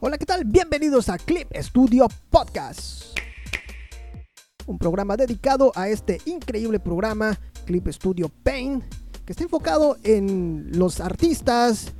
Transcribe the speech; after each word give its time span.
Hola, 0.00 0.16
¿qué 0.16 0.26
tal? 0.26 0.44
Bienvenidos 0.44 1.08
a 1.08 1.18
Clip 1.18 1.52
Studio 1.56 2.06
Podcast. 2.30 3.18
Un 4.64 4.78
programa 4.78 5.16
dedicado 5.16 5.72
a 5.74 5.88
este 5.88 6.20
increíble 6.24 6.78
programa 6.78 7.36
Clip 7.66 7.84
Studio 7.88 8.30
Paint, 8.44 8.84
que 9.24 9.32
está 9.32 9.42
enfocado 9.42 9.96
en 10.04 10.70
los 10.78 11.00
artistas, 11.00 11.94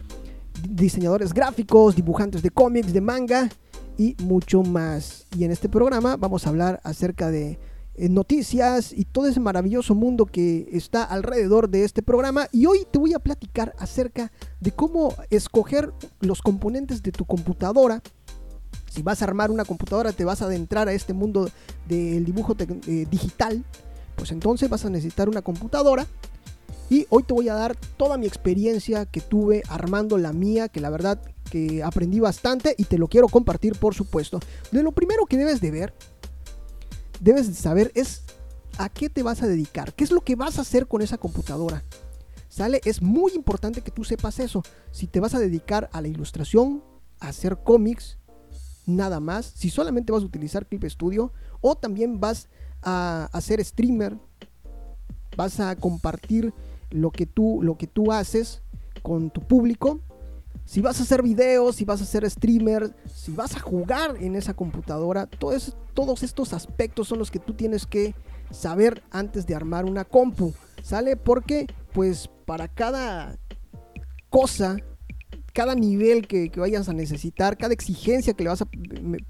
diseñadores 0.68 1.34
gráficos, 1.34 1.96
dibujantes 1.96 2.40
de 2.40 2.50
cómics, 2.50 2.92
de 2.92 3.00
manga 3.00 3.48
y 3.96 4.14
mucho 4.22 4.62
más. 4.62 5.26
Y 5.36 5.42
en 5.42 5.50
este 5.50 5.68
programa 5.68 6.16
vamos 6.16 6.46
a 6.46 6.50
hablar 6.50 6.80
acerca 6.84 7.32
de 7.32 7.58
noticias 8.08 8.92
y 8.92 9.04
todo 9.04 9.26
ese 9.26 9.40
maravilloso 9.40 9.94
mundo 9.94 10.26
que 10.26 10.68
está 10.72 11.02
alrededor 11.02 11.68
de 11.68 11.84
este 11.84 12.02
programa. 12.02 12.48
Y 12.52 12.66
hoy 12.66 12.86
te 12.90 12.98
voy 12.98 13.14
a 13.14 13.18
platicar 13.18 13.74
acerca 13.78 14.30
de 14.60 14.70
cómo 14.70 15.14
escoger 15.30 15.92
los 16.20 16.42
componentes 16.42 17.02
de 17.02 17.12
tu 17.12 17.24
computadora. 17.24 18.02
Si 18.90 19.02
vas 19.02 19.20
a 19.20 19.24
armar 19.24 19.50
una 19.50 19.64
computadora, 19.64 20.12
te 20.12 20.24
vas 20.24 20.42
a 20.42 20.46
adentrar 20.46 20.88
a 20.88 20.92
este 20.92 21.12
mundo 21.12 21.50
del 21.88 22.24
dibujo 22.24 22.54
eh, 22.58 23.06
digital, 23.10 23.64
pues 24.16 24.32
entonces 24.32 24.68
vas 24.68 24.84
a 24.84 24.90
necesitar 24.90 25.28
una 25.28 25.42
computadora. 25.42 26.06
Y 26.90 27.06
hoy 27.10 27.22
te 27.22 27.34
voy 27.34 27.48
a 27.48 27.54
dar 27.54 27.76
toda 27.96 28.16
mi 28.16 28.26
experiencia 28.26 29.04
que 29.06 29.20
tuve 29.20 29.62
armando 29.68 30.16
la 30.16 30.32
mía, 30.32 30.68
que 30.68 30.80
la 30.80 30.88
verdad 30.88 31.20
que 31.50 31.82
aprendí 31.82 32.20
bastante 32.20 32.74
y 32.78 32.84
te 32.84 32.98
lo 32.98 33.08
quiero 33.08 33.28
compartir 33.28 33.74
por 33.78 33.94
supuesto. 33.94 34.40
De 34.72 34.82
lo 34.82 34.92
primero 34.92 35.26
que 35.26 35.36
debes 35.36 35.60
de 35.60 35.70
ver 35.70 35.94
debes 37.20 37.46
saber 37.56 37.92
es 37.94 38.22
a 38.78 38.88
qué 38.88 39.10
te 39.10 39.22
vas 39.22 39.42
a 39.42 39.46
dedicar, 39.46 39.92
qué 39.94 40.04
es 40.04 40.10
lo 40.10 40.20
que 40.20 40.36
vas 40.36 40.58
a 40.58 40.62
hacer 40.62 40.86
con 40.86 41.02
esa 41.02 41.18
computadora. 41.18 41.82
¿Sale? 42.48 42.80
Es 42.84 43.02
muy 43.02 43.32
importante 43.32 43.82
que 43.82 43.90
tú 43.90 44.04
sepas 44.04 44.38
eso. 44.38 44.62
Si 44.90 45.06
te 45.06 45.20
vas 45.20 45.34
a 45.34 45.38
dedicar 45.38 45.90
a 45.92 46.00
la 46.00 46.08
ilustración, 46.08 46.82
a 47.20 47.28
hacer 47.28 47.58
cómics, 47.62 48.18
nada 48.86 49.20
más, 49.20 49.52
si 49.54 49.70
solamente 49.70 50.12
vas 50.12 50.22
a 50.22 50.26
utilizar 50.26 50.66
Clip 50.66 50.84
Studio 50.84 51.32
o 51.60 51.76
también 51.76 52.20
vas 52.20 52.48
a 52.82 53.28
hacer 53.32 53.62
streamer, 53.64 54.16
vas 55.36 55.60
a 55.60 55.76
compartir 55.76 56.54
lo 56.90 57.10
que 57.10 57.26
tú, 57.26 57.60
lo 57.62 57.76
que 57.76 57.86
tú 57.86 58.12
haces 58.12 58.62
con 59.02 59.30
tu 59.30 59.46
público, 59.46 60.00
si 60.68 60.82
vas 60.82 61.00
a 61.00 61.04
hacer 61.04 61.22
videos, 61.22 61.76
si 61.76 61.86
vas 61.86 62.02
a 62.02 62.04
hacer 62.04 62.28
streamer, 62.28 62.94
si 63.06 63.32
vas 63.32 63.56
a 63.56 63.58
jugar 63.58 64.16
en 64.20 64.36
esa 64.36 64.52
computadora, 64.52 65.26
todos 65.26 66.22
estos 66.22 66.52
aspectos 66.52 67.08
son 67.08 67.18
los 67.18 67.30
que 67.30 67.38
tú 67.38 67.54
tienes 67.54 67.86
que 67.86 68.14
saber 68.50 69.02
antes 69.10 69.46
de 69.46 69.54
armar 69.54 69.86
una 69.86 70.04
compu. 70.04 70.52
¿Sale? 70.82 71.16
Porque 71.16 71.68
pues 71.94 72.28
para 72.44 72.68
cada 72.68 73.38
cosa, 74.28 74.76
cada 75.54 75.74
nivel 75.74 76.26
que, 76.28 76.52
vayas 76.54 76.90
a 76.90 76.92
necesitar, 76.92 77.56
cada 77.56 77.72
exigencia 77.72 78.34
que 78.34 78.42
le 78.42 78.50
vas 78.50 78.60
a 78.60 78.68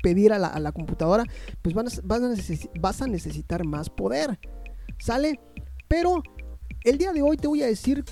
pedir 0.03 0.33
a 0.33 0.41
la, 0.41 0.73
computadora, 0.73 1.23
pues 1.63 1.73
vas 1.73 3.01
a 3.01 3.07
necesitar 3.07 3.65
más 3.65 3.91
poder. 3.91 4.41
¿Sale? 4.99 5.39
Pero 5.87 6.21
el 6.83 6.99
día 6.99 7.13
de 7.13 7.23
hoy 7.23 7.37
te 7.37 7.47
voy 7.47 7.63
a 7.63 7.67
decir 7.67 8.05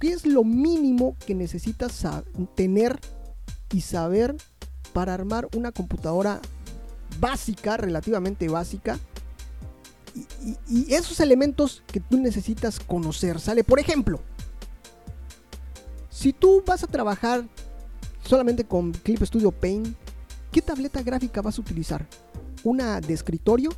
¿Qué 0.00 0.12
es 0.12 0.24
lo 0.24 0.44
mínimo 0.44 1.14
que 1.26 1.34
necesitas 1.34 2.06
tener 2.54 2.98
y 3.70 3.82
saber 3.82 4.34
para 4.94 5.12
armar 5.12 5.46
una 5.54 5.72
computadora 5.72 6.40
básica, 7.20 7.76
relativamente 7.76 8.48
básica? 8.48 8.98
Y, 10.66 10.94
esos 10.94 11.20
elementos 11.20 11.82
que 11.86 12.00
tú 12.00 12.16
necesitas 12.16 12.80
conocer, 12.80 13.38
¿sale? 13.38 13.62
Por 13.62 13.78
ejemplo, 13.78 14.20
si 16.08 16.32
tú 16.32 16.62
vas 16.66 16.82
a 16.82 16.86
trabajar 16.86 17.46
solamente 18.24 18.64
con 18.64 18.92
Clip 18.92 19.22
Studio 19.22 19.52
Paint, 19.52 19.94
¿qué 20.50 20.62
tableta 20.62 21.02
gráfica 21.02 21.42
vas 21.42 21.58
a 21.58 21.60
utilizar? 21.60 22.06
¿Una 22.64 23.02
de 23.02 23.12
escritorio 23.12 23.70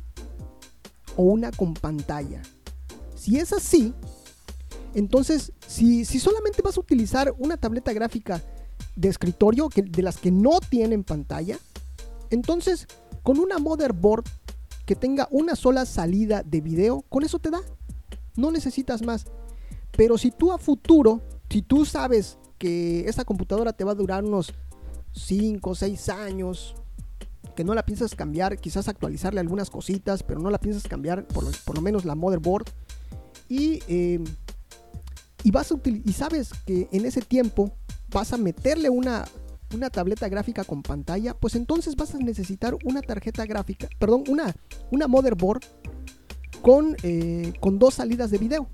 o 1.17 1.23
una 1.23 1.51
con 1.51 1.73
pantalla? 1.73 2.41
Si 3.13 3.37
es 3.37 3.51
así, 3.51 3.93
entonces, 4.93 5.53
si, 5.67 6.05
solamente 6.05 6.61
vas 6.61 6.77
a 6.77 6.81
utilizar 6.81 7.33
una 7.37 7.57
tableta 7.57 7.93
gráfica 7.93 8.41
de 8.95 9.09
escritorio, 9.09 9.69
que, 9.69 9.81
de 9.81 10.01
las 10.03 10.17
que 10.17 10.31
no 10.31 10.59
tienen 10.59 11.03
pantalla, 11.03 11.57
entonces 12.29 12.87
con 13.23 13.39
una 13.39 13.57
motherboard 13.57 14.25
que 14.85 14.95
tenga 14.95 15.27
una 15.31 15.55
sola 15.55 15.85
salida 15.85 16.43
de 16.43 16.61
video, 16.61 17.03
con 17.09 17.23
eso 17.23 17.39
te 17.39 17.49
da. 17.49 17.61
No 18.35 18.51
necesitas 18.51 19.01
más. 19.01 19.25
Pero 19.95 20.17
si 20.17 20.31
tú 20.31 20.51
a 20.51 20.57
futuro, 20.57 21.21
si 21.49 21.61
tú 21.61 21.85
sabes 21.85 22.37
que 22.57 23.07
esa 23.07 23.23
computadora 23.23 23.73
te 23.73 23.83
va 23.83 23.91
a 23.91 23.95
durar 23.95 24.23
unos 24.23 24.53
5 25.13 25.69
o 25.69 25.75
6 25.75 26.09
años, 26.09 26.75
que 27.55 27.63
no 27.63 27.73
la 27.73 27.85
piensas 27.85 28.15
cambiar, 28.15 28.57
quizás 28.57 28.87
actualizarle 28.87 29.39
algunas 29.39 29.69
cositas, 29.69 30.23
pero 30.23 30.39
no 30.39 30.49
la 30.49 30.59
piensas 30.59 30.83
cambiar, 30.87 31.27
por 31.27 31.75
lo, 31.75 31.81
menos 31.81 32.05
la 32.05 32.15
motherboard. 32.15 32.65
Y 33.47 33.81
eh, 33.87 34.23
y, 35.43 35.51
vas 35.51 35.71
a 35.71 35.75
y 35.85 36.13
sabes 36.13 36.51
que 36.65 36.87
en 36.91 37.05
ese 37.05 37.21
tiempo 37.21 37.75
vas 38.11 38.33
a 38.33 38.37
meterle 38.37 38.89
una, 38.89 39.25
una 39.73 39.89
tableta 39.89 40.29
gráfica 40.29 40.63
con 40.63 40.81
pantalla, 40.81 41.33
pues 41.33 41.55
entonces 41.55 41.95
vas 41.95 42.15
a 42.15 42.17
necesitar 42.17 42.75
una 42.83 43.01
tarjeta 43.01 43.45
gráfica, 43.45 43.87
perdón, 43.99 44.23
una, 44.29 44.55
una 44.91 45.07
motherboard 45.07 45.61
con, 46.61 46.95
eh, 47.03 47.53
con 47.59 47.79
dos 47.79 47.95
salidas 47.95 48.31
de 48.31 48.37
video. 48.37 48.69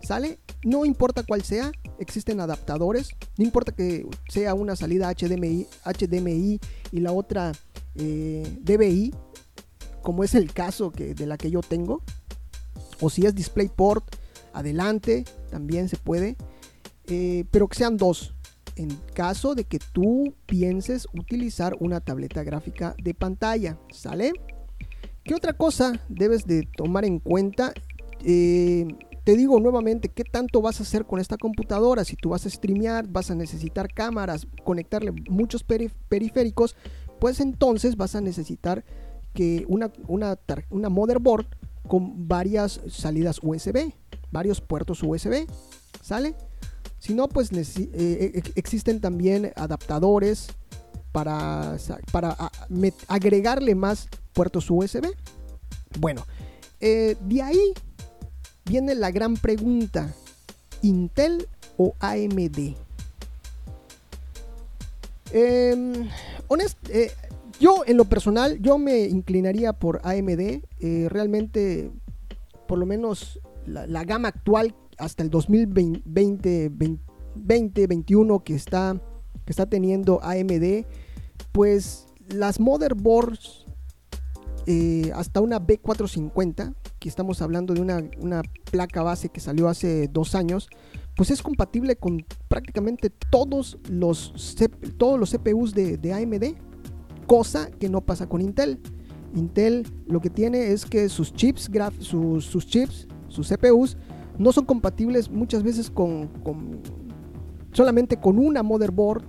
¿Sale? 0.00 0.38
No 0.64 0.84
importa 0.84 1.24
cuál 1.24 1.42
sea, 1.42 1.72
existen 1.98 2.40
adaptadores, 2.40 3.10
no 3.36 3.44
importa 3.44 3.72
que 3.72 4.06
sea 4.28 4.54
una 4.54 4.76
salida 4.76 5.12
HDMI, 5.12 5.66
HDMI 5.84 6.60
y 6.92 7.00
la 7.00 7.12
otra 7.12 7.52
eh, 7.96 8.58
DVI, 8.62 9.12
como 10.00 10.24
es 10.24 10.34
el 10.34 10.52
caso 10.52 10.90
de 10.96 11.26
la 11.26 11.36
que 11.36 11.50
yo 11.50 11.60
tengo, 11.60 12.02
o 13.00 13.10
si 13.10 13.26
es 13.26 13.34
DisplayPort, 13.34 14.16
adelante, 14.52 15.24
también 15.50 15.88
se 15.88 15.96
puede, 15.96 16.36
eh, 17.06 17.44
pero 17.50 17.68
que 17.68 17.76
sean 17.76 17.96
dos. 17.96 18.34
En 18.76 18.90
caso 19.12 19.54
de 19.54 19.64
que 19.64 19.78
tú 19.78 20.34
pienses 20.46 21.08
utilizar 21.12 21.76
una 21.80 22.00
tableta 22.00 22.44
gráfica 22.44 22.94
de 23.02 23.12
pantalla, 23.14 23.78
¿sale? 23.90 24.32
¿Qué 25.24 25.34
otra 25.34 25.52
cosa 25.52 26.00
debes 26.08 26.46
de 26.46 26.68
tomar 26.76 27.04
en 27.04 27.18
cuenta? 27.18 27.72
Eh, 28.24 28.86
te 29.24 29.36
digo 29.36 29.60
nuevamente, 29.60 30.08
¿qué 30.08 30.24
tanto 30.24 30.62
vas 30.62 30.80
a 30.80 30.84
hacer 30.84 31.04
con 31.04 31.20
esta 31.20 31.36
computadora? 31.36 32.02
Si 32.04 32.16
tú 32.16 32.30
vas 32.30 32.46
a 32.46 32.50
streamear, 32.50 33.06
vas 33.08 33.30
a 33.30 33.34
necesitar 33.34 33.92
cámaras, 33.92 34.46
conectarle 34.64 35.12
muchos 35.28 35.64
periféricos, 35.64 36.76
pues 37.20 37.40
entonces 37.40 37.96
vas 37.96 38.14
a 38.14 38.22
necesitar 38.22 38.86
que 39.34 39.66
una, 39.68 39.92
una, 40.06 40.38
una 40.70 40.88
motherboard 40.88 41.46
con 41.88 42.28
varias 42.28 42.80
salidas 42.88 43.40
USB 43.42 43.92
varios 44.30 44.60
puertos 44.60 45.02
USB, 45.02 45.46
¿sale? 46.02 46.34
Si 46.98 47.14
no, 47.14 47.28
pues 47.28 47.52
eh, 47.52 47.88
eh, 47.94 48.42
existen 48.56 49.00
también 49.00 49.52
adaptadores 49.56 50.48
para, 51.12 51.76
agregarle 53.08 53.74
más 53.74 54.08
puertos 54.32 54.70
USB. 54.70 55.06
Bueno, 55.98 56.26
eh, 56.80 57.16
de 57.20 57.42
ahí 57.42 57.72
viene 58.64 58.94
la 58.94 59.10
gran 59.10 59.36
pregunta, 59.36 60.12
¿Intel 60.82 61.48
o 61.76 61.94
AMD? 62.00 62.76
Em, 65.30 66.08
yo 67.60 67.82
en 67.86 67.96
lo 67.96 68.04
personal, 68.04 68.58
yo 68.60 68.78
me 68.78 69.04
inclinaría 69.06 69.72
por 69.72 70.00
AMD. 70.04 70.62
realmente, 71.08 71.90
por 72.66 72.78
lo 72.78 72.86
menos 72.86 73.40
la, 73.66 74.04
gama 74.04 74.28
actual 74.28 74.74
hasta 74.98 75.22
el 75.22 75.30
2020, 75.30 76.70
2021 77.34 78.44
que 78.44 78.54
está, 78.54 79.00
que 79.44 79.52
está 79.52 79.66
teniendo 79.66 80.20
AMD, 80.22 80.84
pues 81.52 82.06
las 82.28 82.60
motherboards 82.60 83.64
eh, 84.70 85.12
hasta 85.14 85.40
una 85.40 85.60
B450, 85.60 86.74
que 86.98 87.08
estamos 87.08 87.40
hablando 87.40 87.72
de 87.72 87.80
una, 87.80 88.42
placa 88.70 89.02
base 89.02 89.30
que 89.30 89.40
salió 89.40 89.68
hace 89.68 90.08
dos 90.08 90.34
años, 90.34 90.68
pues 91.16 91.30
es 91.30 91.42
compatible 91.42 91.96
con 91.96 92.26
prácticamente 92.48 93.08
todos 93.08 93.78
los, 93.88 94.54
todos 94.98 95.18
los 95.18 95.30
CPUs 95.32 95.72
de, 95.72 96.12
AMD, 96.12 96.67
cosa 97.28 97.70
que 97.70 97.88
no 97.88 98.00
pasa 98.00 98.28
con 98.28 98.40
Intel. 98.40 98.80
Intel 99.34 99.86
lo 100.06 100.20
que 100.20 100.30
tiene 100.30 100.72
es 100.72 100.84
que 100.84 101.08
sus 101.08 101.32
chips, 101.32 101.70
sus, 102.00 102.66
chips 102.66 103.06
sus 103.28 103.48
CPUs 103.48 103.96
no 104.38 104.50
son 104.50 104.64
compatibles 104.64 105.30
muchas 105.30 105.62
veces 105.62 105.90
con, 105.90 106.30
solamente 107.72 108.16
con 108.16 108.38
una 108.38 108.62
motherboard 108.62 109.22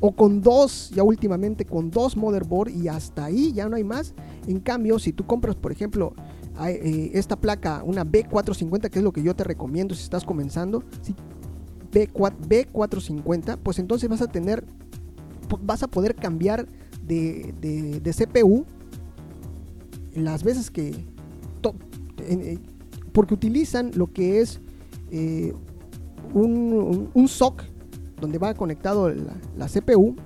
o 0.00 0.12
con 0.12 0.40
dos, 0.40 0.90
ya 0.94 1.02
últimamente 1.02 1.64
con 1.64 1.90
dos 1.90 2.16
motherboard 2.16 2.70
y 2.70 2.88
hasta 2.88 3.26
ahí 3.26 3.52
ya 3.52 3.68
no 3.68 3.76
hay 3.76 3.84
más. 3.84 4.14
En 4.46 4.58
cambio, 4.58 4.98
si 4.98 5.12
tú 5.12 5.26
compras, 5.26 5.54
por 5.56 5.72
ejemplo, 5.72 6.14
eh, 6.66 7.10
esta 7.12 7.36
placa, 7.36 7.82
una 7.84 8.04
B450, 8.04 8.88
que 8.88 8.98
es 8.98 9.04
lo 9.04 9.12
que 9.12 9.22
yo 9.22 9.36
te 9.36 9.44
recomiendo 9.44 9.94
si 9.94 10.04
estás 10.04 10.24
comenzando, 10.24 10.82
B4, 11.92 12.36
B450, 12.48 13.58
pues 13.62 13.78
entonces 13.78 14.08
vas 14.08 14.22
a 14.22 14.26
tener 14.26 14.64
vas 15.60 15.82
a 15.82 15.88
poder 15.88 16.14
cambiar 16.14 16.66
de, 17.06 17.54
de, 18.02 18.12
CPU 18.12 18.64
las 20.14 20.42
veces 20.42 20.70
que... 20.70 20.94
Eh, 22.18 22.58
porque 23.12 23.34
utilizan 23.34 23.90
lo 23.94 24.12
que 24.12 24.40
es 24.40 24.60
eh, 25.10 25.52
un, 26.34 27.10
un, 27.12 27.28
SOC 27.28 27.62
donde 28.20 28.38
va 28.38 28.54
conectado 28.54 29.08
la, 29.10 29.34
la 29.56 29.68
CPU 29.68 30.16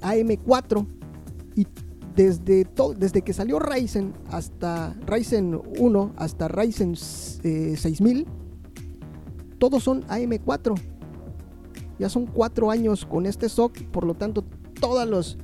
AM4 0.00 0.86
y 1.56 1.66
desde, 2.14 2.66
desde 2.96 3.22
que 3.22 3.32
salió 3.32 3.58
Ryzen 3.58 4.12
hasta 4.30 4.94
Ryzen 5.06 5.60
1 5.78 6.12
hasta 6.16 6.48
Ryzen 6.48 6.96
6000 6.96 8.18
eh, 8.18 8.26
todos 9.58 9.82
son 9.82 10.02
AM4 10.04 10.74
ya 11.98 12.08
son 12.08 12.26
cuatro 12.26 12.70
años 12.70 13.04
con 13.04 13.26
este 13.26 13.48
SOC 13.48 13.84
por 13.84 14.04
lo 14.04 14.14
tanto 14.14 14.44
todos 14.80 15.08
los 15.08 15.38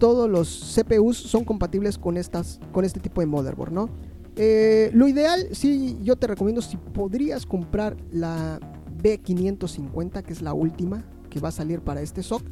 todos 0.00 0.28
los 0.28 0.74
CPUs 0.74 1.16
son 1.16 1.44
compatibles 1.44 1.96
con 1.96 2.16
estas 2.16 2.58
con 2.72 2.84
este 2.84 2.98
tipo 2.98 3.20
de 3.20 3.28
motherboard 3.28 3.72
no 3.72 3.88
eh, 4.34 4.90
lo 4.92 5.06
ideal 5.06 5.46
sí 5.52 5.96
yo 6.02 6.16
te 6.16 6.26
recomiendo 6.26 6.60
si 6.62 6.76
podrías 6.76 7.46
comprar 7.46 7.96
la 8.10 8.58
B550 9.00 10.22
que 10.22 10.32
es 10.32 10.42
la 10.42 10.54
última 10.54 11.04
que 11.28 11.38
va 11.38 11.50
a 11.50 11.52
salir 11.52 11.80
para 11.80 12.02
este 12.02 12.22
SOC 12.22 12.42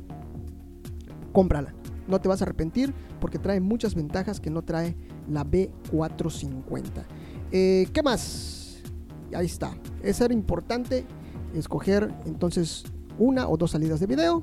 cómprala. 1.32 1.74
No 2.06 2.20
te 2.20 2.28
vas 2.28 2.40
a 2.40 2.44
arrepentir 2.44 2.94
porque 3.20 3.38
trae 3.38 3.60
muchas 3.60 3.94
ventajas 3.94 4.40
que 4.40 4.50
no 4.50 4.62
trae 4.62 4.96
la 5.28 5.44
B450. 5.44 7.04
Eh, 7.52 7.86
¿Qué 7.92 8.02
más? 8.02 8.82
Ahí 9.34 9.46
está. 9.46 9.76
Es 10.02 10.20
era 10.20 10.32
importante 10.32 11.04
escoger 11.54 12.12
entonces 12.24 12.84
una 13.18 13.48
o 13.48 13.56
dos 13.56 13.72
salidas 13.72 14.00
de 14.00 14.06
video, 14.06 14.42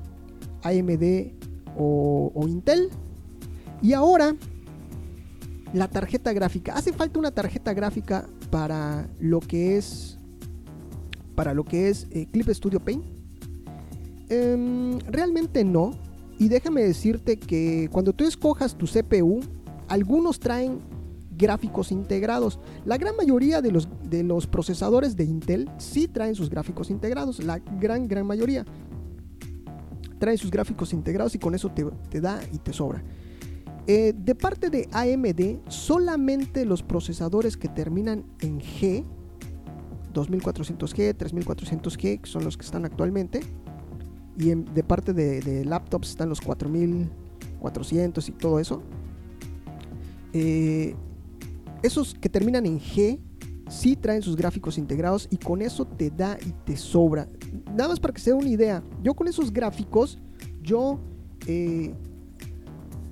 AMD 0.63 1.33
o, 1.77 2.45
Intel. 2.47 2.89
Y 3.81 3.93
ahora 3.93 4.35
la 5.73 5.87
tarjeta 5.87 6.33
gráfica. 6.33 6.73
¿Hace 6.73 6.93
falta 6.93 7.19
una 7.19 7.31
tarjeta 7.31 7.73
gráfica 7.73 8.27
para 8.49 9.09
lo 9.19 9.39
que 9.39 9.77
es 9.77 10.17
para 11.35 11.53
lo 11.53 11.65
que 11.65 11.89
es 11.89 12.07
eh, 12.11 12.27
Clip 12.31 12.49
Studio 12.49 12.79
Paint? 12.79 13.03
Em, 14.29 14.99
realmente 14.99 15.63
no. 15.63 15.91
Y 16.39 16.47
déjame 16.47 16.83
decirte 16.83 17.37
que 17.37 17.89
cuando 17.91 18.13
tú 18.13 18.25
escojas 18.25 18.77
tu 18.77 18.85
CPU, 18.85 19.41
algunos 19.87 20.39
traen 20.39 20.79
gráficos 21.37 21.91
integrados. 21.91 22.59
La 22.85 22.97
gran 22.97 23.15
mayoría 23.15 23.61
de 23.61 23.71
los, 23.71 23.87
de 24.03 24.23
los 24.23 24.47
procesadores 24.47 25.15
de 25.15 25.25
Intel 25.25 25.69
sí 25.77 26.07
traen 26.07 26.35
sus 26.35 26.49
gráficos 26.49 26.89
integrados. 26.89 27.43
La 27.43 27.59
gran, 27.59 28.07
gran 28.07 28.25
mayoría 28.25 28.65
traen 30.19 30.37
sus 30.37 30.51
gráficos 30.51 30.93
integrados 30.93 31.35
y 31.35 31.39
con 31.39 31.55
eso 31.55 31.71
te, 31.71 32.21
da 32.21 32.41
y 32.51 32.57
te 32.57 32.73
sobra. 32.73 33.03
Eh, 33.87 34.13
de 34.17 34.35
parte 34.35 34.69
de 34.69 34.89
AMD, 34.91 35.69
solamente 35.69 36.65
los 36.65 36.81
procesadores 36.83 37.55
que 37.57 37.67
terminan 37.67 38.25
en 38.41 38.59
G, 38.59 39.03
2400G, 40.13 41.15
3400G, 41.17 42.21
que 42.21 42.27
son 42.29 42.43
los 42.43 42.57
que 42.57 42.65
están 42.65 42.85
actualmente, 42.85 43.41
y 44.37 44.53
de 44.53 44.83
parte 44.83 45.13
de, 45.13 45.63
laptops 45.65 46.09
están 46.09 46.29
los 46.29 46.41
4400 46.41 48.27
y 48.27 48.31
todo 48.31 48.59
eso. 48.59 48.81
Eh, 50.33 50.95
esos 51.83 52.13
que 52.15 52.29
terminan 52.29 52.65
en 52.65 52.79
G 52.79 53.19
sí 53.69 53.95
traen 53.95 54.21
sus 54.21 54.35
gráficos 54.35 54.77
integrados 54.77 55.27
y 55.31 55.37
con 55.37 55.61
eso 55.61 55.85
te 55.85 56.09
da 56.09 56.37
y 56.45 56.51
te 56.65 56.77
sobra. 56.77 57.27
Nada 57.73 57.89
más 57.89 57.99
para 57.99 58.13
que 58.13 58.21
se 58.21 58.31
dé 58.31 58.35
una 58.35 58.49
idea, 58.49 58.83
yo 59.03 59.13
con 59.13 59.27
esos 59.27 59.51
gráficos, 59.51 60.19
yo 60.61 60.99
eh, 61.47 61.93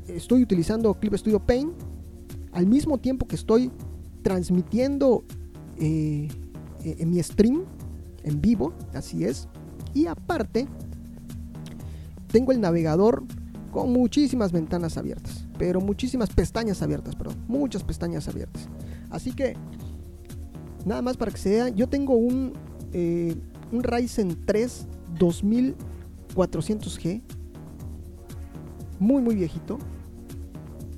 estoy 0.08 0.44
utilizando 0.44 0.94
Clip 0.94 1.14
Studio 1.16 1.40
Paint 1.40 1.74
al 2.52 2.68
mismo 2.68 2.98
tiempo 2.98 3.28
que 3.28 3.36
estoy 3.36 3.72
transmitiendo 4.22 5.24
eh, 5.80 6.30
en 6.84 7.10
mi 7.10 7.22
stream 7.22 7.64
en 8.24 8.42
vivo, 8.42 8.74
así 8.94 9.26
es. 9.26 9.48
Y 9.94 10.08
aparte, 10.08 10.68
tengo 12.32 12.52
el 12.52 12.62
navegador 12.62 13.24
con 13.72 13.92
muchísimas 13.92 14.52
ventanas 14.52 14.98
abiertas, 14.98 15.46
pero 15.58 15.82
muchísimas 15.82 16.30
pestañas 16.30 16.82
abiertas, 16.82 17.16
perdón, 17.16 17.38
muchas 17.48 17.84
pestañas 17.84 18.28
abiertas. 18.28 18.70
Así 19.10 19.34
que, 19.34 19.56
nada 20.86 21.02
más 21.02 21.18
para 21.18 21.32
que 21.32 21.38
se 21.38 21.50
vean, 21.50 21.76
yo 21.76 21.88
tengo 21.88 22.16
un, 22.16 22.54
eh, 22.92 23.36
un 23.72 23.84
Ryzen 23.84 24.46
3 24.46 24.88
2400G, 25.18 27.22
muy, 29.00 29.22
muy 29.22 29.36
viejito, 29.36 29.78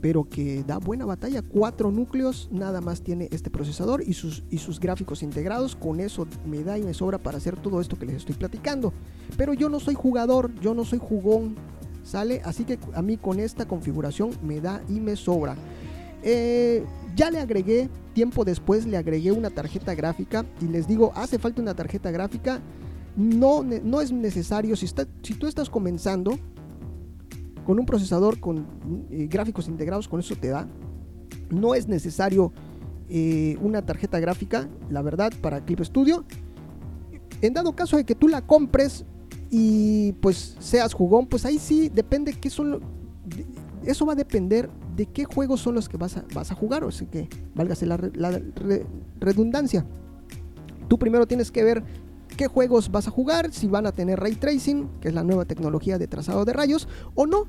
pero 0.02 0.24
que 0.24 0.64
da 0.64 0.78
buena 0.78 1.06
batalla. 1.06 1.42
Cuatro 1.42 1.92
núcleos 1.92 2.48
nada 2.52 2.80
más 2.80 3.02
tiene 3.02 3.28
este 3.32 3.50
procesador 3.50 4.04
y 4.06 4.14
sus, 4.14 4.44
y 4.52 4.60
sus 4.60 4.80
gráficos 4.80 5.24
integrados. 5.24 5.76
Con 5.76 6.00
eso 6.00 6.28
me 6.46 6.64
da 6.64 6.78
y 6.78 6.84
me 6.84 6.94
sobra 6.94 7.18
para 7.18 7.38
hacer 7.38 7.58
todo 7.58 7.82
esto 7.82 7.98
que 7.98 8.06
les 8.06 8.18
estoy 8.18 8.36
platicando. 8.36 8.94
Pero 9.36 9.56
yo 9.56 9.68
no 9.68 9.80
soy 9.80 9.96
jugador, 9.96 10.54
yo 10.62 10.76
no 10.76 10.86
soy 10.86 11.00
jugón, 11.02 11.56
¿sale? 12.04 12.44
Así 12.46 12.66
que 12.66 12.78
a 12.94 13.02
mí 13.02 13.18
con 13.18 13.40
esta 13.40 13.68
configuración 13.68 14.30
me 14.44 14.62
da 14.62 14.84
y 14.88 15.00
me 15.00 15.16
sobra. 15.16 15.56
Eh, 16.28 16.84
ya 17.16 17.30
le 17.30 17.40
agregué, 17.40 17.88
tiempo 18.14 18.44
después 18.44 18.88
le 18.88 18.98
agregué 18.98 19.32
una 19.32 19.52
tarjeta 19.52 19.94
gráfica 19.94 20.44
y 20.60 20.66
les 20.66 20.88
digo, 20.88 21.14
hace 21.16 21.38
falta 21.38 21.62
una 21.62 21.76
tarjeta 21.76 22.10
gráfica. 22.10 22.60
No, 23.16 23.64
no 23.64 24.02
es 24.02 24.12
necesario, 24.12 24.76
si, 24.76 24.86
está, 24.86 25.08
si 25.22 25.36
tú 25.36 25.48
estás 25.48 25.70
comenzando, 25.70 26.38
con 27.66 27.80
un 27.80 27.86
procesador 27.86 28.40
con 28.40 28.66
eh, 29.10 29.28
gráficos 29.30 29.68
integrados, 29.68 30.08
con 30.08 30.20
eso 30.20 30.36
te 30.36 30.50
da. 30.50 30.68
No 31.52 31.76
es 31.76 31.88
necesario 31.88 32.52
eh, 33.08 33.58
una 33.62 33.86
tarjeta 33.86 34.20
gráfica, 34.20 34.68
la 34.90 35.02
verdad, 35.04 35.32
para 35.42 35.64
Clip 35.64 35.82
Studio. 35.82 36.26
En 37.42 37.54
dado 37.54 37.76
caso 37.76 37.98
de 37.98 38.04
que 38.04 38.16
tú 38.16 38.28
la 38.28 38.42
compres 38.42 39.06
y 39.52 40.14
pues 40.14 40.58
seas 40.60 40.94
jugón, 40.94 41.28
pues 41.28 41.46
ahí 41.46 41.60
sí 41.60 41.90
depende 41.90 42.34
qué 42.34 42.50
son 42.50 42.82
eso 43.86 44.06
va 44.06 44.14
a 44.14 44.16
depender 44.16 44.70
de 44.96 45.06
qué 45.08 45.26
juegos 45.26 45.62
son 45.62 45.76
los 45.76 45.90
que 45.90 45.98
vas 45.98 46.18
a, 46.18 46.26
vas 46.34 46.52
a 46.52 46.56
jugar, 46.56 46.84
o 46.84 46.92
sea 46.92 47.08
que 47.10 47.28
válgase 47.54 47.86
la, 47.86 47.98
redundancia. 49.20 49.86
Tú 50.88 50.98
primero 50.98 51.28
tienes 51.28 51.52
que 51.52 51.64
ver 51.64 51.84
qué 52.38 52.48
juegos 52.48 52.92
vas 52.92 53.08
a 53.08 53.12
jugar, 53.12 53.52
si 53.52 53.68
van 53.68 53.86
a 53.86 53.92
tener 53.92 54.20
ray 54.20 54.36
tracing, 54.36 54.88
que 55.02 55.10
es 55.10 55.14
la 55.14 55.24
nueva 55.24 55.46
tecnología 55.46 55.98
de 55.98 56.08
trazado 56.08 56.46
de 56.46 56.54
rayos, 56.54 56.88
o 57.14 57.26
no. 57.26 57.46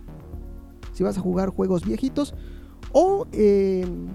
Si 0.92 1.02
vas 1.02 1.18
a 1.18 1.20
jugar 1.20 1.50
juegos 1.50 1.84
viejitos, 1.84 2.34
o, 2.92 3.26
em, 3.32 4.06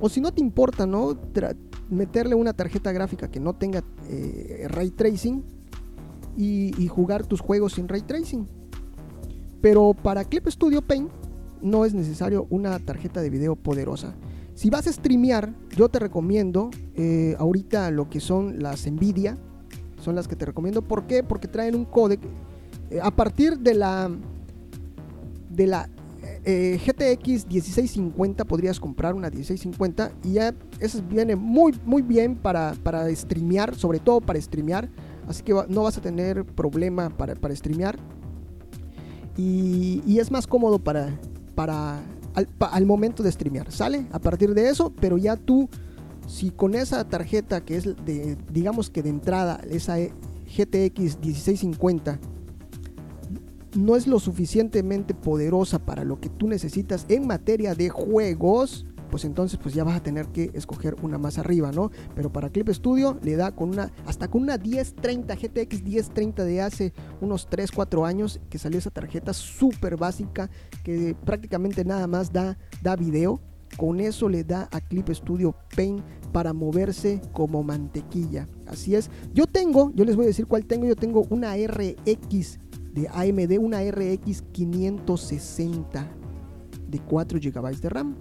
o 0.00 0.08
si 0.08 0.20
no 0.20 0.32
te 0.32 0.40
importa, 0.40 0.86
¿no? 0.86 1.16
meterle 1.88 2.34
una 2.34 2.52
tarjeta 2.52 2.90
gráfica 2.90 3.30
que 3.30 3.38
no 3.38 3.54
tenga 3.54 3.84
eh, 4.08 4.66
ray 4.68 4.90
tracing 4.90 5.44
y, 6.36 6.82
y, 6.82 6.88
jugar 6.88 7.24
tus 7.24 7.40
juegos 7.40 7.74
sin 7.74 7.86
ray 7.86 8.02
tracing. 8.02 8.46
Pero 9.62 9.94
para 9.94 10.24
Clip 10.24 10.48
Studio 10.48 10.82
Paint 10.82 11.10
no 11.66 11.84
es 11.84 11.94
necesario 11.94 12.46
una 12.50 12.78
tarjeta 12.78 13.20
de 13.20 13.30
video 13.30 13.56
poderosa. 13.56 14.14
Si 14.54 14.70
vas 14.70 14.86
a 14.86 14.92
streamear, 14.92 15.52
yo 15.76 15.88
te 15.88 15.98
recomiendo 15.98 16.70
eh, 16.94 17.36
ahorita 17.38 17.90
lo 17.90 18.08
que 18.08 18.20
son 18.20 18.62
las 18.62 18.90
Nvidia 18.90 19.36
son 20.00 20.14
las 20.14 20.28
que 20.28 20.36
te 20.36 20.46
recomiendo. 20.46 20.82
¿Por 20.82 21.06
qué? 21.06 21.22
Porque 21.22 21.48
traen 21.48 21.74
un 21.74 21.84
códec. 21.84 22.20
Eh, 22.90 23.00
a 23.02 23.10
partir 23.10 23.58
de 23.58 23.74
la 23.74 24.10
de 25.50 25.66
la 25.66 25.88
eh, 26.44 26.78
GTX 26.84 27.46
1650 27.46 28.44
podrías 28.44 28.78
comprar 28.78 29.14
una 29.14 29.28
1650 29.28 30.12
y 30.24 30.32
ya 30.34 30.54
eso 30.78 31.02
viene 31.08 31.34
muy 31.34 31.74
muy 31.84 32.02
bien 32.02 32.36
para, 32.36 32.74
para 32.82 33.12
streamear, 33.14 33.74
sobre 33.74 33.98
todo 33.98 34.20
para 34.20 34.40
streamear. 34.40 34.88
Así 35.26 35.42
que 35.42 35.52
no 35.68 35.82
vas 35.82 35.98
a 35.98 36.00
tener 36.00 36.44
problema 36.44 37.10
para, 37.10 37.34
para 37.34 37.54
streamear. 37.56 37.98
Y, 39.36 40.18
es 40.18 40.30
más 40.30 40.46
cómodo 40.46 40.78
para, 40.78 41.18
para 41.56 42.04
al, 42.60 42.86
momento 42.86 43.24
de 43.24 43.32
streamear. 43.32 43.72
Sale 43.72 44.06
a 44.12 44.20
partir 44.20 44.54
de 44.54 44.68
eso, 44.68 44.92
pero 45.00 45.18
ya 45.18 45.36
tú 45.36 45.68
si 46.28 46.50
con 46.50 46.74
esa 46.74 47.08
tarjeta 47.08 47.64
que 47.64 47.76
es 47.76 47.84
de, 48.04 48.36
digamos 48.52 48.90
que 48.90 49.02
de 49.02 49.10
entrada, 49.10 49.60
esa 49.70 49.96
GTX 49.98 51.18
1650, 51.20 52.20
no 53.74 53.96
es 53.96 54.06
lo 54.06 54.18
suficientemente 54.18 55.14
poderosa 55.14 55.78
para 55.78 56.04
lo 56.04 56.20
que 56.20 56.28
tú 56.28 56.48
necesitas 56.48 57.06
en 57.08 57.26
materia 57.26 57.74
de 57.74 57.88
juegos, 57.88 58.86
pues 59.10 59.24
entonces 59.24 59.58
pues 59.62 59.74
ya 59.74 59.84
vas 59.84 59.96
a 59.96 60.02
tener 60.02 60.26
que 60.28 60.50
escoger 60.54 60.96
una 61.02 61.18
más 61.18 61.38
arriba, 61.38 61.72
¿no? 61.72 61.90
Pero 62.14 62.32
para 62.32 62.50
Clip 62.50 62.68
Studio 62.70 63.18
le 63.22 63.36
da 63.36 63.52
con 63.52 63.70
una, 63.70 63.90
hasta 64.06 64.28
con 64.28 64.42
una 64.42 64.58
1030 64.58 65.34
GTX 65.34 65.82
1030 65.82 66.44
de 66.44 66.60
hace 66.60 66.92
unos 67.20 67.48
3, 67.48 67.70
4 67.72 68.06
años 68.06 68.40
que 68.50 68.58
salió 68.58 68.78
esa 68.78 68.90
tarjeta 68.90 69.32
súper 69.32 69.96
básica 69.96 70.50
que 70.84 71.16
prácticamente 71.24 71.84
nada 71.84 72.06
más 72.06 72.32
da, 72.32 72.58
da 72.82 72.96
video 72.96 73.40
con 73.76 74.00
eso 74.00 74.28
le 74.28 74.44
da 74.44 74.68
a 74.72 74.80
Clip 74.80 75.08
Studio 75.10 75.54
Paint 75.76 76.02
para 76.32 76.52
moverse 76.52 77.20
como 77.32 77.62
mantequilla. 77.62 78.46
Así 78.66 78.94
es. 78.94 79.10
Yo 79.34 79.46
tengo, 79.46 79.92
yo 79.94 80.04
les 80.04 80.16
voy 80.16 80.24
a 80.24 80.28
decir 80.28 80.46
cuál 80.46 80.64
tengo. 80.64 80.86
Yo 80.86 80.96
tengo 80.96 81.26
una 81.30 81.54
RX 81.56 82.58
de 82.92 83.08
AMD, 83.08 83.58
una 83.60 83.82
RX 83.82 84.42
560 84.52 86.06
de 86.88 86.98
4 87.00 87.38
GB 87.42 87.80
de 87.80 87.88
RAM. 87.88 88.16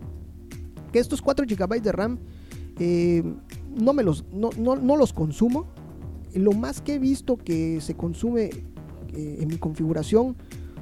Que 0.96 1.02
estos 1.02 1.22
4 1.22 1.46
GB 1.46 1.82
de 1.82 1.92
RAM 1.92 2.20
eh, 2.80 3.22
no, 3.76 3.92
me 3.92 4.02
los, 4.02 4.24
no, 4.32 4.96
los 4.96 5.12
consumo. 5.12 5.68
Lo 6.34 6.54
más 6.54 6.80
que 6.80 6.94
he 6.94 7.00
visto 7.00 7.36
que 7.36 7.82
se 7.82 7.96
consume 7.96 8.46
eh, 9.14 9.38
en 9.42 9.50
mi 9.50 9.58
configuración 9.58 10.38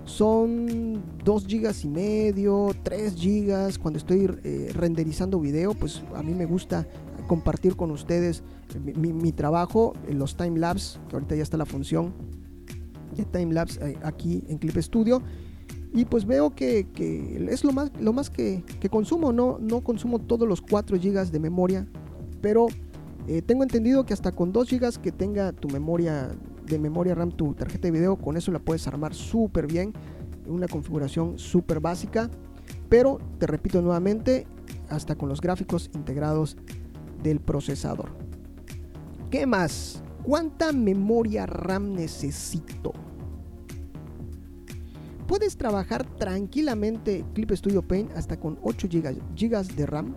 son 0.05 1.01
2 1.25 1.47
gigas 1.47 1.83
y 1.83 1.89
medio, 1.89 2.75
3 2.83 3.15
gigas. 3.15 3.79
Cuando 3.79 3.97
estoy 3.97 4.29
eh, 4.43 4.71
renderizando 4.75 5.39
video, 5.39 5.73
pues 5.73 6.03
a 6.13 6.21
mí 6.21 6.35
me 6.35 6.45
gusta 6.45 6.87
compartir 7.25 7.75
con 7.75 7.89
ustedes 7.89 8.43
mi, 8.83 9.31
trabajo 9.31 9.93
en 10.07 10.19
los 10.19 10.37
time 10.37 10.59
lapse, 10.59 10.99
que 11.09 11.15
ahorita 11.15 11.35
ya 11.37 11.41
está 11.41 11.57
la 11.57 11.65
función 11.65 12.13
de 13.17 13.25
time 13.25 13.51
lapse 13.51 13.97
aquí 14.03 14.43
en 14.47 14.59
Clip 14.59 14.77
Studio. 14.77 15.23
Y 15.93 16.05
pues 16.05 16.25
veo 16.25 16.55
que, 16.55 16.87
es 17.49 17.63
lo 17.63 17.71
más, 17.71 17.91
lo 17.99 18.13
más 18.13 18.31
que, 18.31 18.63
consumo, 18.89 19.31
no, 19.31 19.59
no 19.59 19.81
consumo 19.81 20.17
todos 20.19 20.47
los 20.47 20.59
4 20.59 20.97
GB 20.97 21.31
de 21.31 21.39
memoria, 21.39 21.87
pero 22.41 22.65
eh, 23.27 23.43
tengo 23.43 23.61
entendido 23.61 24.03
que 24.03 24.13
hasta 24.13 24.31
con 24.31 24.51
2 24.51 24.69
GB 24.71 25.01
que 25.01 25.11
tenga 25.11 25.51
tu 25.51 25.67
memoria 25.69 26.31
de 26.65 26.79
memoria 26.79 27.13
RAM, 27.13 27.31
tu 27.31 27.53
tarjeta 27.53 27.87
de 27.87 27.91
video, 27.91 28.15
con 28.15 28.37
eso 28.37 28.51
la 28.51 28.57
puedes 28.57 28.87
armar 28.87 29.13
súper 29.13 29.67
bien, 29.67 29.93
una 30.47 30.67
configuración 30.67 31.37
súper 31.37 31.79
básica, 31.79 32.31
pero 32.89 33.19
te 33.37 33.45
repito 33.45 33.79
nuevamente, 33.81 34.47
hasta 34.89 35.15
con 35.15 35.29
los 35.29 35.41
gráficos 35.41 35.91
integrados 35.93 36.57
del 37.21 37.39
procesador. 37.39 38.09
¿Qué 39.29 39.45
más? 39.45 40.01
¿Cuánta 40.23 40.71
memoria 40.71 41.45
RAM 41.45 41.93
necesito? 41.93 42.93
Puedes 45.33 45.57
trabajar 45.57 46.05
tranquilamente 46.19 47.25
Clip 47.33 47.49
Studio 47.53 47.81
Paint 47.81 48.11
hasta 48.11 48.39
con 48.39 48.59
8 48.61 48.87
GB 48.87 49.75
de 49.75 49.85
RAM. 49.87 50.13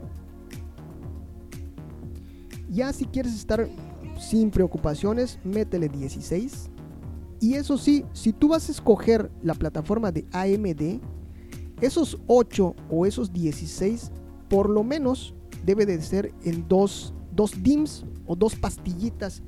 Ya 2.69 2.93
si 2.93 3.07
quieres 3.07 3.35
estar 3.35 3.67
sin 4.21 4.51
preocupaciones, 4.51 5.39
métele 5.43 5.89
16. 5.89 6.69
Y 7.41 7.55
eso 7.55 7.79
sí, 7.79 8.05
si 8.13 8.35
tú 8.35 8.49
vas 8.49 8.69
a 8.69 8.73
escoger 8.73 9.31
la 9.43 9.55
plataforma 9.55 10.13
de 10.13 10.27
AMD, 10.33 11.01
esos 11.81 12.19
8 12.27 12.77
o 12.91 13.07
esos 13.07 13.33
16 13.33 14.13
por 14.51 14.69
lo 14.69 14.85
menos 14.85 15.35
debe 15.65 15.87
de 15.87 16.03
ser 16.03 16.35
en 16.45 16.69
dos, 16.69 17.15
dos 17.33 17.63
DIMMs 17.63 18.05
o 18.27 18.37
dos 18.37 18.55
pastillitas 18.55 19.43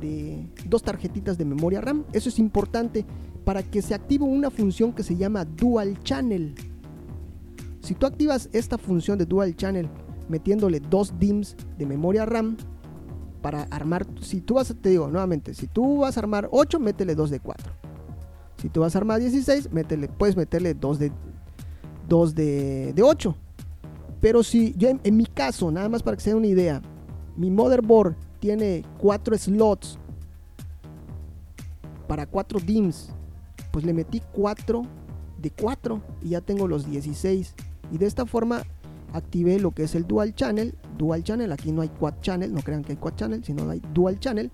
de 0.00 0.48
dos 0.66 0.82
tarjetitas 0.82 1.38
de 1.38 1.44
memoria 1.44 1.80
RAM. 1.80 2.04
Eso 2.12 2.28
es 2.28 2.40
importante 2.40 3.06
para 3.44 3.62
que 3.62 3.82
se 3.82 3.94
active 3.94 4.24
una 4.24 4.50
función 4.50 4.92
que 4.92 5.02
se 5.02 5.16
llama 5.16 5.44
Dual 5.44 6.00
Channel. 6.02 6.54
Si 7.80 7.94
tú 7.94 8.06
activas 8.06 8.48
esta 8.52 8.78
función 8.78 9.18
de 9.18 9.26
Dual 9.26 9.56
Channel 9.56 9.88
metiéndole 10.28 10.80
dos 10.80 11.12
DIMMs 11.18 11.56
de 11.78 11.86
memoria 11.86 12.24
RAM 12.24 12.56
para 13.40 13.64
armar, 13.64 14.06
si 14.20 14.40
tú 14.40 14.54
vas, 14.54 14.74
te 14.80 14.90
digo 14.90 15.08
nuevamente, 15.08 15.52
si 15.54 15.66
tú 15.66 15.98
vas 15.98 16.16
a 16.16 16.20
armar 16.20 16.48
8, 16.50 16.78
métele 16.78 17.14
2 17.14 17.30
de 17.30 17.40
4. 17.40 17.72
Si 18.58 18.68
tú 18.68 18.80
vas 18.80 18.94
a 18.94 18.98
armar 18.98 19.18
16, 19.18 19.72
métele, 19.72 20.08
puedes 20.08 20.36
meterle 20.36 20.74
2 20.74 20.98
de, 21.00 21.12
2 22.08 22.34
de, 22.36 22.92
de 22.94 23.02
8. 23.02 23.36
Pero 24.20 24.44
si 24.44 24.72
yo 24.78 24.88
en, 24.88 25.16
mi 25.16 25.26
caso, 25.26 25.72
nada 25.72 25.88
más 25.88 26.04
para 26.04 26.16
que 26.16 26.22
se 26.22 26.30
den 26.30 26.36
una 26.38 26.46
idea, 26.46 26.80
mi 27.36 27.50
motherboard 27.50 28.14
tiene 28.38 28.84
4 28.98 29.36
slots 29.36 29.98
para 32.06 32.24
4 32.26 32.60
DIMMs, 32.60 33.12
pues 33.72 33.84
le 33.84 33.92
metí 33.92 34.22
4 34.32 34.82
de 35.40 35.50
4 35.50 36.00
y 36.22 36.28
ya 36.30 36.40
tengo 36.40 36.68
los 36.68 36.88
16. 36.88 37.54
Y 37.90 37.98
de 37.98 38.06
esta 38.06 38.26
forma 38.26 38.62
activé 39.12 39.58
lo 39.58 39.72
que 39.72 39.82
es 39.82 39.94
el 39.94 40.06
dual 40.06 40.34
channel. 40.34 40.74
Dual 40.96 41.24
channel, 41.24 41.50
aquí 41.50 41.72
no 41.72 41.82
hay 41.82 41.88
quad 41.88 42.14
channel, 42.20 42.52
no 42.52 42.62
crean 42.62 42.84
que 42.84 42.92
hay 42.92 42.98
quad 42.98 43.14
channel, 43.16 43.44
sino 43.44 43.68
hay 43.68 43.82
dual 43.92 44.20
channel. 44.20 44.50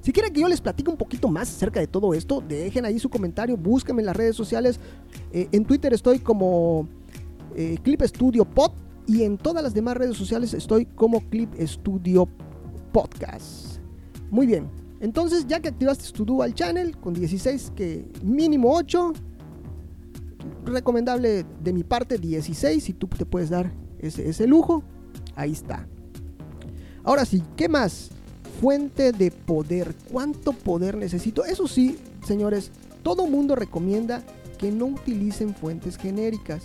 Si 0.00 0.12
quieren 0.12 0.32
que 0.32 0.40
yo 0.40 0.48
les 0.48 0.60
platique 0.60 0.90
un 0.90 0.96
poquito 0.96 1.28
más 1.28 1.48
acerca 1.48 1.80
de 1.80 1.86
todo 1.86 2.14
esto, 2.14 2.42
dejen 2.46 2.84
ahí 2.84 2.98
su 2.98 3.10
comentario, 3.10 3.56
búsquenme 3.56 4.02
en 4.02 4.06
las 4.06 4.16
redes 4.16 4.36
sociales. 4.36 4.78
Eh, 5.32 5.48
en 5.52 5.64
Twitter 5.64 5.92
estoy 5.92 6.20
como 6.20 6.88
eh, 7.56 7.76
Clip 7.82 8.00
Studio 8.02 8.44
Pod 8.44 8.72
y 9.06 9.22
en 9.24 9.36
todas 9.36 9.62
las 9.62 9.74
demás 9.74 9.96
redes 9.96 10.16
sociales 10.16 10.54
estoy 10.54 10.86
como 10.86 11.20
Clip 11.28 11.50
Studio 11.60 12.28
Podcast. 12.92 13.78
Muy 14.30 14.46
bien, 14.46 14.68
entonces 15.00 15.46
ya 15.46 15.60
que 15.60 15.68
activaste 15.68 16.10
tu 16.12 16.24
Dual 16.24 16.54
Channel 16.54 16.96
con 16.98 17.14
16 17.14 17.72
que 17.76 18.08
mínimo 18.22 18.74
8, 18.74 19.12
recomendable 20.64 21.44
de 21.62 21.72
mi 21.72 21.84
parte 21.84 22.18
16 22.18 22.82
si 22.82 22.92
tú 22.92 23.06
te 23.06 23.24
puedes 23.24 23.50
dar 23.50 23.72
ese, 23.98 24.28
ese 24.28 24.46
lujo, 24.46 24.82
ahí 25.36 25.52
está. 25.52 25.86
Ahora 27.04 27.24
sí, 27.24 27.42
¿qué 27.56 27.68
más? 27.68 28.10
Fuente 28.60 29.12
de 29.12 29.30
poder. 29.30 29.94
¿Cuánto 30.10 30.52
poder 30.52 30.96
necesito? 30.96 31.44
Eso 31.44 31.68
sí, 31.68 31.96
señores, 32.26 32.70
todo 33.02 33.26
mundo 33.26 33.54
recomienda 33.54 34.22
que 34.58 34.70
no 34.72 34.86
utilicen 34.86 35.54
fuentes 35.54 35.96
genéricas. 35.96 36.64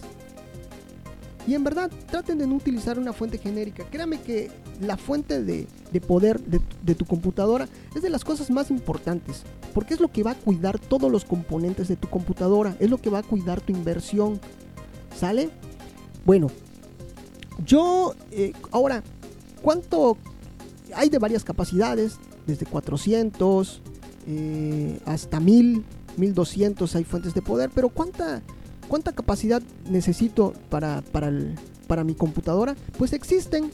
Y 1.47 1.55
en 1.55 1.63
verdad, 1.63 1.91
traten 2.09 2.37
de 2.37 2.47
no 2.47 2.55
utilizar 2.55 2.97
una 2.97 3.13
fuente 3.13 3.37
genérica. 3.37 3.85
Créame 3.89 4.19
que 4.21 4.49
la 4.81 4.97
fuente 4.97 5.43
de, 5.43 5.67
poder 6.01 6.41
de, 6.41 6.95
tu 6.95 7.05
computadora 7.05 7.67
es 7.95 8.01
de 8.01 8.09
las 8.09 8.23
cosas 8.23 8.49
más 8.49 8.71
importantes. 8.71 9.43
Porque 9.73 9.93
es 9.93 9.99
lo 9.99 10.11
que 10.11 10.23
va 10.23 10.31
a 10.31 10.35
cuidar 10.35 10.79
todos 10.79 11.11
los 11.11 11.25
componentes 11.25 11.87
de 11.87 11.95
tu 11.95 12.09
computadora. 12.09 12.75
Es 12.79 12.89
lo 12.89 12.97
que 12.97 13.09
va 13.09 13.19
a 13.19 13.23
cuidar 13.23 13.61
tu 13.61 13.71
inversión. 13.71 14.39
¿Sale? 15.15 15.49
Bueno, 16.25 16.47
yo 17.65 18.15
eh, 18.31 18.53
ahora, 18.71 19.03
¿cuánto 19.61 20.17
hay 20.95 21.09
de 21.09 21.19
varias 21.19 21.43
capacidades? 21.43 22.17
Desde 22.45 22.65
400 22.65 23.81
eh, 24.27 24.99
hasta 25.05 25.39
1000, 25.39 25.83
1200 26.17 26.95
hay 26.95 27.03
fuentes 27.03 27.33
de 27.33 27.41
poder. 27.41 27.69
Pero 27.73 27.89
¿cuánta 27.89 28.41
¿Cuánta 28.87 29.11
capacidad 29.13 29.61
necesito 29.89 30.53
para, 30.69 31.01
para, 31.11 32.03
mi 32.03 32.15
computadora? 32.15 32.75
Pues 32.97 33.13
existen 33.13 33.71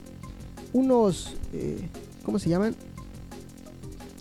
unos, 0.74 1.36
eh, 1.54 1.78
¿cómo 2.24 2.40
se 2.40 2.50
llaman? 2.50 2.76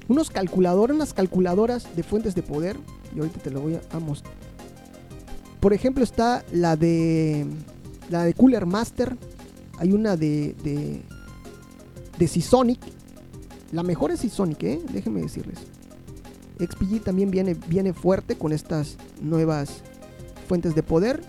Unos 0.09 0.31
calculadores, 0.31 0.97
unas 0.97 1.13
calculadoras 1.13 1.95
de 1.95 2.03
fuentes 2.03 2.35
de 2.35 2.43
poder. 2.43 2.77
Y 3.15 3.19
ahorita 3.19 3.41
te 3.41 3.51
lo 3.51 3.61
voy 3.61 3.79
a, 3.91 3.99
mostrar. 3.99 4.35
Por 5.61 5.73
ejemplo 5.73 6.05
está 6.05 6.45
la 6.53 6.77
de 6.77 7.47
la 8.11 8.25
de 8.25 8.35
Cooler 8.35 8.67
Master. 8.67 9.17
Hay 9.79 9.93
una 9.93 10.17
de 10.17 10.55
de, 10.63 11.03
de 12.19 12.29
Seasonic. 12.29 12.81
La 13.73 13.83
mejor 13.83 14.11
es 14.11 14.21
Seasonic, 14.21 14.63
¿eh? 14.63 14.81
déjenme 14.93 15.21
decirles. 15.21 15.59
XPG 16.59 17.05
también 17.05 17.31
viene, 17.31 17.55
viene 17.55 17.93
fuerte 17.93 18.37
con 18.37 18.53
estas 18.53 18.97
nuevas 19.21 19.83
fuentes 20.49 20.75
de 20.75 20.83
poder. 20.83 21.21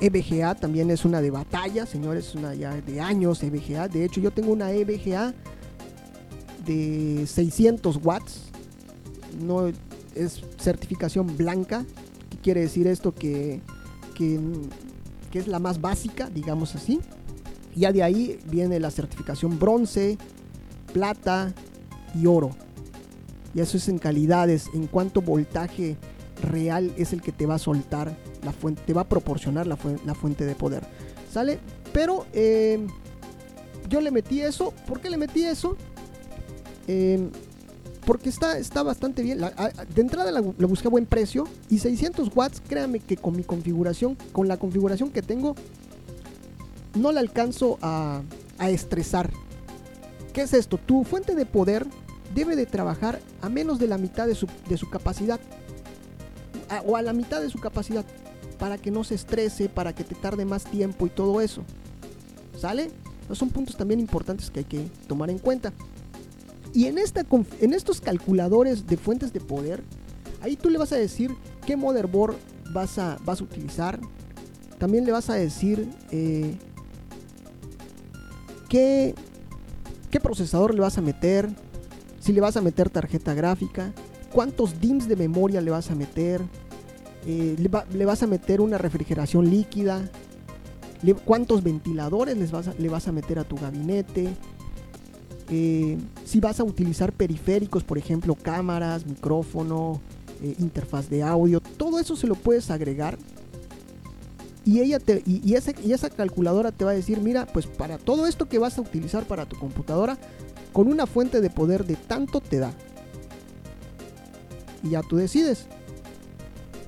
EVGA 0.00 0.54
también 0.54 0.90
es 0.90 1.04
una 1.04 1.20
de 1.20 1.30
batalla, 1.30 1.84
señores, 1.84 2.28
es 2.28 2.34
una 2.34 2.54
ya 2.54 2.74
de 2.74 3.00
años 3.00 3.42
EVGA. 3.42 3.88
De 3.88 4.04
hecho, 4.04 4.20
yo 4.20 4.30
tengo 4.30 4.52
una 4.52 4.72
EVGA 4.72 5.34
de 6.64 7.24
600 7.26 8.00
watts. 8.02 8.50
No 9.40 9.68
es 10.14 10.42
certificación 10.58 11.36
blanca. 11.36 11.84
¿Qué 12.30 12.38
quiere 12.38 12.60
decir 12.62 12.86
esto? 12.86 13.14
Que, 13.14 13.60
que, 14.14 14.40
que 15.30 15.38
es 15.38 15.46
la 15.46 15.58
más 15.58 15.80
básica, 15.80 16.30
digamos 16.30 16.74
así. 16.74 17.00
Ya 17.76 17.92
de 17.92 18.02
ahí 18.02 18.38
viene 18.50 18.80
la 18.80 18.90
certificación 18.90 19.58
bronce, 19.58 20.16
plata 20.92 21.52
y 22.14 22.26
oro. 22.26 22.50
Y 23.54 23.60
eso 23.60 23.76
es 23.76 23.88
en 23.88 23.98
calidades, 23.98 24.68
en 24.74 24.86
cuanto 24.86 25.20
voltaje 25.20 25.96
real 26.42 26.92
es 26.96 27.12
el 27.12 27.20
que 27.20 27.32
te 27.32 27.46
va 27.46 27.56
a 27.56 27.58
soltar 27.58 28.16
la 28.44 28.52
fuente, 28.52 28.82
te 28.86 28.92
va 28.92 29.02
a 29.02 29.08
proporcionar 29.08 29.66
la, 29.66 29.76
fuente 29.76 30.44
de 30.44 30.54
poder. 30.54 30.82
¿Sale? 31.32 31.58
Pero 31.92 32.26
eh, 32.32 32.86
yo 33.88 34.00
le 34.00 34.10
metí 34.10 34.40
eso. 34.40 34.72
¿Por 34.86 35.00
qué 35.00 35.10
le 35.10 35.16
metí 35.16 35.44
eso? 35.44 35.76
Eh, 36.88 37.28
porque 38.04 38.28
está, 38.28 38.58
está 38.58 38.82
bastante 38.82 39.22
bien. 39.22 39.38
de 39.38 40.00
entrada 40.00 40.30
la, 40.32 40.40
busqué 40.40 40.88
a 40.88 40.90
buen 40.90 41.06
precio. 41.06 41.46
Y 41.68 41.78
600 41.78 42.30
watts, 42.34 42.62
créanme 42.66 43.00
que 43.00 43.16
con 43.16 43.36
mi 43.36 43.44
configuración, 43.44 44.16
con 44.32 44.48
la 44.48 44.56
configuración 44.56 45.10
que 45.10 45.22
tengo, 45.22 45.54
no 46.94 47.12
la 47.12 47.20
alcanzo 47.20 47.78
a, 47.82 48.22
a 48.58 48.70
estresar. 48.70 49.30
¿Qué 50.32 50.42
es 50.42 50.54
esto? 50.54 50.78
Tu 50.78 51.04
fuente 51.04 51.34
de 51.34 51.46
poder 51.46 51.86
debe 52.34 52.56
de 52.56 52.66
trabajar 52.66 53.20
a 53.42 53.48
menos 53.48 53.78
de 53.78 53.88
la 53.88 53.98
mitad 53.98 54.26
de 54.26 54.34
su, 54.34 54.46
de 54.68 54.76
su 54.76 54.88
capacidad 54.88 55.40
o 56.86 56.96
a 56.96 57.02
la 57.02 57.12
mitad 57.12 57.40
de 57.40 57.50
su 57.50 57.58
capacidad 57.58 58.04
para 58.60 58.78
que 58.78 58.92
no 58.92 59.02
se 59.02 59.16
estrese, 59.16 59.68
para 59.68 59.92
que 59.92 60.04
te 60.04 60.14
tarde 60.14 60.44
más 60.44 60.62
tiempo 60.64 61.06
y 61.06 61.10
todo 61.10 61.40
eso. 61.40 61.64
¿Sale? 62.56 62.90
son 63.32 63.48
puntos 63.48 63.76
también 63.76 64.00
importantes 64.00 64.50
que 64.50 64.58
hay 64.60 64.64
que 64.64 64.88
tomar 65.06 65.30
en 65.30 65.38
cuenta. 65.38 65.72
Y 66.74 66.86
en, 66.86 66.98
esta, 66.98 67.24
en 67.60 67.72
estos 67.72 68.00
calculadores 68.00 68.86
de 68.86 68.96
fuentes 68.96 69.32
de 69.32 69.40
poder, 69.40 69.84
Ahí 70.42 70.56
tú 70.56 70.70
le 70.70 70.78
vas 70.78 70.92
a 70.92 70.96
decir 70.96 71.34
qué 71.66 71.76
motherboard 71.76 72.36
vas 72.72 72.98
a, 72.98 73.18
vas 73.24 73.40
a 73.40 73.44
utilizar. 73.44 74.00
También 74.78 75.04
le 75.04 75.12
vas 75.12 75.28
a 75.28 75.34
decir 75.34 75.88
eh, 76.10 76.56
qué, 78.68 79.14
qué 80.10 80.20
procesador 80.20 80.74
le 80.74 80.80
vas 80.80 80.96
a 80.96 81.02
meter. 81.02 81.48
Si 82.20 82.32
le 82.32 82.40
vas 82.40 82.56
a 82.56 82.62
meter 82.62 82.88
tarjeta 82.88 83.34
gráfica. 83.34 83.92
Cuántos 84.32 84.80
DIMMs 84.80 85.08
de 85.08 85.16
memoria 85.16 85.60
le 85.60 85.70
vas 85.70 85.90
a 85.90 85.94
meter. 85.94 86.40
Eh, 87.26 87.56
le, 87.58 88.04
vas 88.04 88.22
a 88.22 88.26
meter 88.26 88.60
una 88.60 88.78
refrigeración 88.78 89.50
líquida. 89.50 90.08
cuántos 91.24 91.62
ventiladores 91.62 92.36
les 92.36 92.50
vas 92.50 92.70
le 92.78 92.88
vas 92.88 93.08
a 93.08 93.12
meter 93.12 93.38
a 93.38 93.44
tu 93.44 93.56
gabinete. 93.56 94.28
Eh, 95.50 95.98
si 96.24 96.40
vas 96.40 96.60
a 96.60 96.64
utilizar 96.64 97.12
periféricos, 97.12 97.82
por 97.82 97.98
ejemplo, 97.98 98.36
cámaras, 98.36 99.04
micrófono, 99.04 100.00
eh, 100.42 100.54
interfaz 100.60 101.10
de 101.10 101.22
audio, 101.22 101.60
todo 101.60 101.98
eso 101.98 102.14
se 102.14 102.26
lo 102.26 102.36
puedes 102.36 102.70
agregar. 102.70 103.18
Y, 104.64 104.80
ella 104.80 105.00
te, 105.00 105.22
y, 105.26 105.54
esa, 105.54 106.10
calculadora 106.10 106.70
te 106.70 106.84
va 106.84 106.92
a 106.92 106.94
decir, 106.94 107.18
mira, 107.20 107.46
pues 107.46 107.66
para 107.66 107.98
todo 107.98 108.26
esto 108.26 108.48
que 108.48 108.58
vas 108.58 108.78
a 108.78 108.82
utilizar 108.82 109.24
para 109.24 109.46
tu 109.46 109.58
computadora, 109.58 110.18
con 110.72 110.86
una 110.86 111.06
fuente 111.06 111.40
de 111.40 111.50
poder 111.50 111.84
de 111.84 111.96
tanto 111.96 112.40
te 112.40 112.58
da. 112.58 112.72
Y 114.84 114.90
ya 114.90 115.02
tú 115.02 115.16
decides 115.16 115.66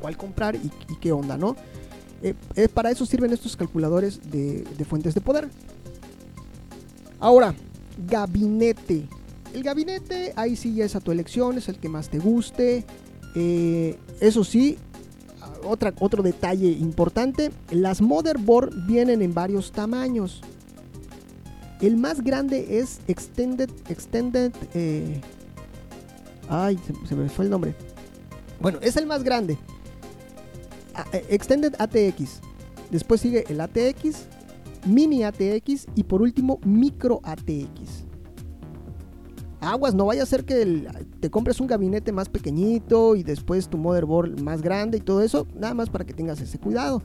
cuál 0.03 0.19
comprar 0.19 0.57
y, 0.57 0.71
qué 1.01 1.13
onda, 1.13 1.39
¿no? 1.39 1.57
Eh, 2.23 2.35
para 2.69 2.91
eso 2.91 3.07
sirven 3.07 3.33
estos 3.33 3.57
calculadores 3.57 4.21
de 4.31 4.85
fuentes 4.85 5.15
de 5.15 5.23
poder. 5.23 5.49
Ahora, 7.23 7.55
gabinete. 8.09 9.09
El 9.55 9.63
gabinete, 9.63 10.33
ahí 10.35 10.57
sí 10.57 10.75
ya 10.75 10.85
es 10.85 10.97
a 10.97 11.01
tu 11.01 11.13
elección, 11.13 11.57
es 11.57 11.69
el 11.69 11.77
que 11.77 11.89
más 11.89 12.09
te 12.09 12.19
guste. 12.19 12.85
Eh, 13.35 13.97
eso 14.21 14.43
sí, 14.45 14.77
otra, 15.65 15.95
otro 16.01 16.23
detalle 16.23 16.69
importante, 16.69 17.53
las 17.71 18.01
motherboard 18.01 18.87
vienen 18.87 19.23
en 19.23 19.35
varios 19.35 19.73
tamaños. 19.73 20.41
El 21.81 21.97
más 21.97 22.23
grande 22.23 22.79
es 22.81 23.01
Extended, 23.09 23.71
Extended, 23.89 24.53
eh, 24.75 25.21
ay, 26.49 26.79
se, 27.09 27.15
me 27.15 27.29
fue 27.29 27.45
el 27.45 27.51
nombre. 27.51 27.75
Bueno, 28.61 28.79
es 28.81 28.97
el 28.97 29.07
más 29.07 29.23
grande. 29.23 29.59
Eh, 31.13 31.25
Extended 31.31 31.75
ATX. 31.79 32.41
Después 32.91 33.21
sigue 33.21 33.45
el 33.49 33.61
ATX, 33.61 34.27
mini 34.87 35.25
ATX 35.25 35.87
y 35.95 36.05
por 36.05 36.23
último 36.23 36.61
micro 36.65 37.21
ATX. 37.25 38.05
Aguas, 39.61 39.95
no 39.95 40.07
vaya 40.07 40.25
a 40.25 40.27
ser 40.27 40.45
que 40.45 40.89
te 41.21 41.31
compres 41.31 41.61
un 41.61 41.69
gabinete 41.69 42.11
más 42.11 42.29
pequeñito 42.29 43.15
y 43.15 43.23
después 43.23 43.69
tu 43.69 43.79
motherboard 43.79 44.41
más 44.41 44.61
grande 44.61 44.99
y 44.99 45.01
todo 45.01 45.23
eso, 45.23 45.47
nada 45.55 45.73
más 45.73 45.89
para 45.89 46.05
que 46.05 46.13
tengas 46.13 46.41
ese 46.41 46.59
cuidado. 46.59 47.01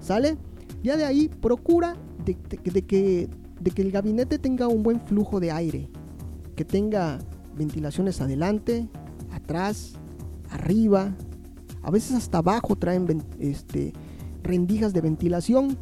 ¿Sale? 0.00 0.36
Ya 0.82 0.96
de 0.96 1.04
ahí 1.04 1.28
procura 1.28 1.96
de, 2.24 2.34
que, 2.34 3.28
de 3.60 3.70
que 3.70 3.82
el 3.82 3.92
gabinete 3.92 4.38
tenga 4.38 4.66
un 4.66 4.82
buen 4.82 5.00
flujo 5.00 5.38
de 5.38 5.52
aire, 5.52 5.88
que 6.56 6.64
tenga 6.64 7.20
ventilaciones 7.56 8.20
adelante, 8.20 8.88
atrás, 9.32 9.94
arriba, 10.50 11.14
a 11.84 11.90
veces 11.90 12.16
hasta 12.16 12.38
abajo 12.38 12.76
traen 12.76 13.22
este, 13.38 13.92
rendijas 14.42 14.92
de 14.92 15.00
ventilación 15.00 15.78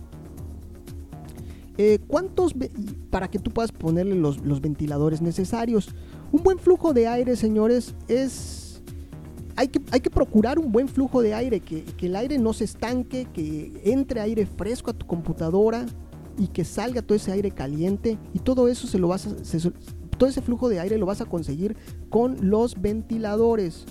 eh, 1.79 1.99
¿Cuántos, 2.07 2.55
para 3.11 3.29
que 3.29 3.39
tú 3.39 3.51
puedas 3.51 3.73
ponerle 3.73 4.15
los, 4.15 4.61
ventiladores 4.61 5.23
necesarios? 5.23 5.95
Un 6.31 6.43
buen 6.43 6.59
flujo 6.59 6.93
de 6.93 7.07
aire, 7.07 7.37
señores, 7.37 7.95
es... 8.09 8.83
Hay 9.55 9.69
que, 9.69 9.83
hay 9.91 10.01
que 10.01 10.09
procurar 10.09 10.59
un 10.59 10.73
buen 10.73 10.89
flujo 10.89 11.21
de 11.21 11.35
aire, 11.35 11.61
que, 11.61 11.85
el 12.01 12.17
aire 12.17 12.39
no 12.39 12.55
se 12.55 12.65
estanque, 12.65 13.27
que 13.35 13.83
entre 13.85 14.21
aire 14.21 14.47
fresco 14.47 14.91
a 14.91 14.95
tu 14.95 15.07
computadora 15.07 15.85
y 16.39 16.47
que 16.47 16.65
salga 16.65 17.03
todo 17.03 17.17
ese 17.17 17.33
aire 17.33 17.51
caliente 17.51 18.17
y 18.33 18.39
todo 18.39 18.69
eso 18.69 18.87
se 18.87 18.99
lo 18.99 19.09
vas 19.09 19.27
a, 19.27 19.33
todo 20.17 20.31
ese 20.31 20.41
flujo 20.41 20.71
de 20.71 20.81
aire 20.81 20.97
lo 20.97 21.05
vas 21.05 21.21
a 21.21 21.27
conseguir 21.27 21.77
con 22.09 22.49
los 22.49 22.81
ventiladores. 22.81 23.85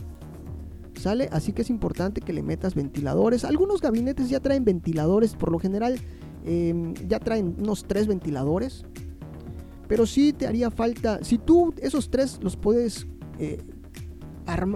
¿Sale? 1.01 1.29
Así 1.31 1.51
que 1.51 1.63
es 1.63 1.69
importante 1.69 2.21
que 2.21 2.31
le 2.31 2.43
metas 2.43 2.75
ventiladores. 2.75 3.43
Algunos 3.43 3.81
gabinetes 3.81 4.29
ya 4.29 4.39
traen 4.39 4.63
ventiladores, 4.63 5.35
por 5.35 5.51
lo 5.51 5.57
general 5.59 5.99
Em, 6.43 6.95
ya 7.07 7.19
traen 7.19 7.55
unos 7.59 7.85
tres 7.85 8.07
ventiladores. 8.07 8.83
Pero 9.87 10.05
si 10.05 10.33
te 10.33 10.47
haría 10.47 10.71
falta, 10.71 11.23
si 11.23 11.37
tú 11.37 11.73
esos 11.81 12.09
tres 12.09 12.39
los 12.41 12.55
puedes 12.55 13.07
eh, 13.39 13.61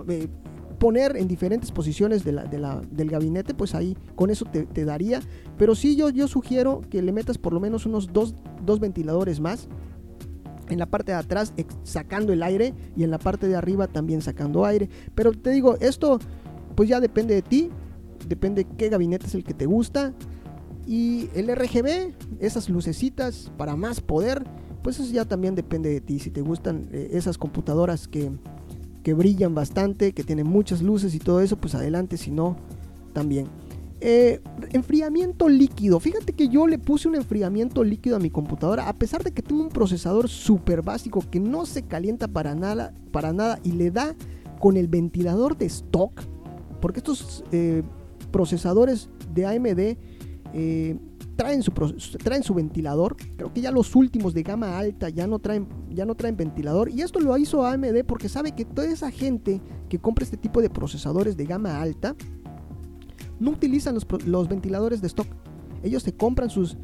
eh, 0.10 0.28
poner 0.78 1.16
en 1.16 1.28
diferentes 1.28 1.72
posiciones 1.72 2.24
del 2.26 3.10
gabinete, 3.10 3.54
pues 3.54 3.76
ahí 3.76 3.98
con 4.16 4.30
eso 4.30 4.46
te, 4.46 4.86
daría. 4.86 5.22
Pero 5.58 5.74
si 5.74 5.96
yo, 5.96 6.10
yo 6.10 6.28
sugiero 6.28 6.82
que 6.90 7.02
le 7.02 7.14
metas 7.14 7.38
por 7.38 7.54
lo 7.54 7.60
menos 7.60 7.86
unos 7.86 8.12
dos, 8.12 8.36
dos 8.64 8.80
ventiladores 8.80 9.40
más. 9.40 9.70
En 10.70 10.80
la 10.80 10.86
parte 10.86 11.12
de 11.12 11.18
atrás 11.18 11.54
sacando 11.84 12.34
el 12.34 12.42
aire 12.44 12.74
y 12.96 13.04
en 13.04 13.12
la 13.12 13.20
parte 13.20 13.48
de 13.48 13.56
arriba 13.56 13.88
también 13.88 14.22
sacando 14.22 14.66
aire. 14.66 14.90
Pero 15.14 15.32
te 15.32 15.52
digo, 15.52 15.78
esto 15.80 16.20
pues 16.76 16.90
ya 16.90 17.00
depende 17.00 17.34
de 17.34 17.42
ti. 17.42 17.70
Depende 18.28 18.66
qué 18.78 18.90
gabinete 18.90 19.28
es 19.28 19.36
el 19.36 19.44
que 19.44 19.54
te 19.54 19.66
gusta. 19.66 20.14
Y 20.88 21.30
el 21.34 21.54
RGB, 21.56 22.14
esas 22.40 22.70
lucecitas 22.70 23.52
para 23.58 23.76
más 23.76 24.02
poder, 24.02 24.44
pues 24.84 25.00
eso 25.00 25.12
ya 25.12 25.26
también 25.26 25.56
depende 25.56 25.90
de 25.90 26.02
ti. 26.02 26.20
Si 26.20 26.30
te 26.30 26.42
gustan 26.42 26.90
eh, 26.92 27.10
esas 27.14 27.38
computadoras 27.38 28.08
que, 28.08 28.32
brillan 29.14 29.56
bastante, 29.56 30.14
que 30.14 30.24
tienen 30.24 30.48
muchas 30.48 30.82
luces 30.82 31.16
y 31.16 31.20
todo 31.20 31.42
eso, 31.42 31.58
pues 31.58 31.76
adelante, 31.76 32.18
si 32.18 32.32
no, 32.32 32.58
también. 33.14 33.48
Eh, 34.02 34.42
enfriamiento 34.72 35.48
líquido. 35.48 36.00
Fíjate 36.00 36.34
que 36.34 36.50
yo 36.50 36.68
le 36.68 36.78
puse 36.78 37.08
un 37.08 37.16
enfriamiento 37.16 37.84
líquido 37.84 38.18
a 38.18 38.20
mi 38.20 38.30
computadora, 38.30 38.90
a 38.90 38.94
pesar 38.94 39.24
de 39.24 39.32
que 39.32 39.42
tengo 39.42 39.62
un 39.62 39.70
procesador 39.70 40.28
súper 40.28 40.82
básico 40.82 41.24
que 41.32 41.40
no 41.40 41.66
se 41.66 41.84
calienta 41.84 42.28
para 42.28 42.56
nada, 42.56 42.94
para 43.12 43.32
nada 43.32 43.60
y 43.64 43.72
le 43.72 43.92
da 43.92 44.14
con 44.60 44.76
el 44.76 44.90
ventilador 44.90 45.58
de 45.58 45.68
stock, 45.68 46.22
porque 46.82 47.00
estos 47.00 47.44
eh, 47.52 47.84
procesadores 48.32 49.10
de 49.34 49.46
AMD 49.46 49.98
eh, 50.54 50.98
traen, 51.38 51.64
su, 51.64 51.72
traen 51.72 52.44
su 52.44 52.54
ventilador. 52.54 53.16
Creo 53.38 53.54
que 53.54 53.62
ya 53.62 53.72
los 53.72 53.96
últimos 53.96 54.34
de 54.34 54.44
gama 54.44 54.78
alta 54.78 55.10
ya 55.10 55.26
no 55.26 55.40
traen, 55.40 55.68
ya 55.90 56.06
no 56.06 56.16
traen 56.16 56.36
ventilador. 56.36 56.90
Y 56.90 57.02
esto 57.02 57.20
lo 57.20 57.38
hizo 57.38 57.66
AMD 57.66 58.04
porque 58.06 58.30
sabe 58.30 58.52
que 58.52 58.66
toda 58.66 58.88
esa 58.88 59.10
gente 59.10 59.62
que 59.90 60.00
compra 60.00 60.26
este 60.26 60.38
tipo 60.38 60.62
de 60.62 60.70
procesadores 60.70 61.38
de 61.38 61.46
gama 61.46 61.82
alta 61.82 62.16
no 63.40 63.52
utilizan 63.52 63.98
los, 64.26 64.50
ventiladores 64.50 65.02
de 65.02 65.08
stock. 65.08 65.28
Ellos 65.84 66.04
se 66.04 66.14
compran 66.14 66.50
sus, 66.50 66.78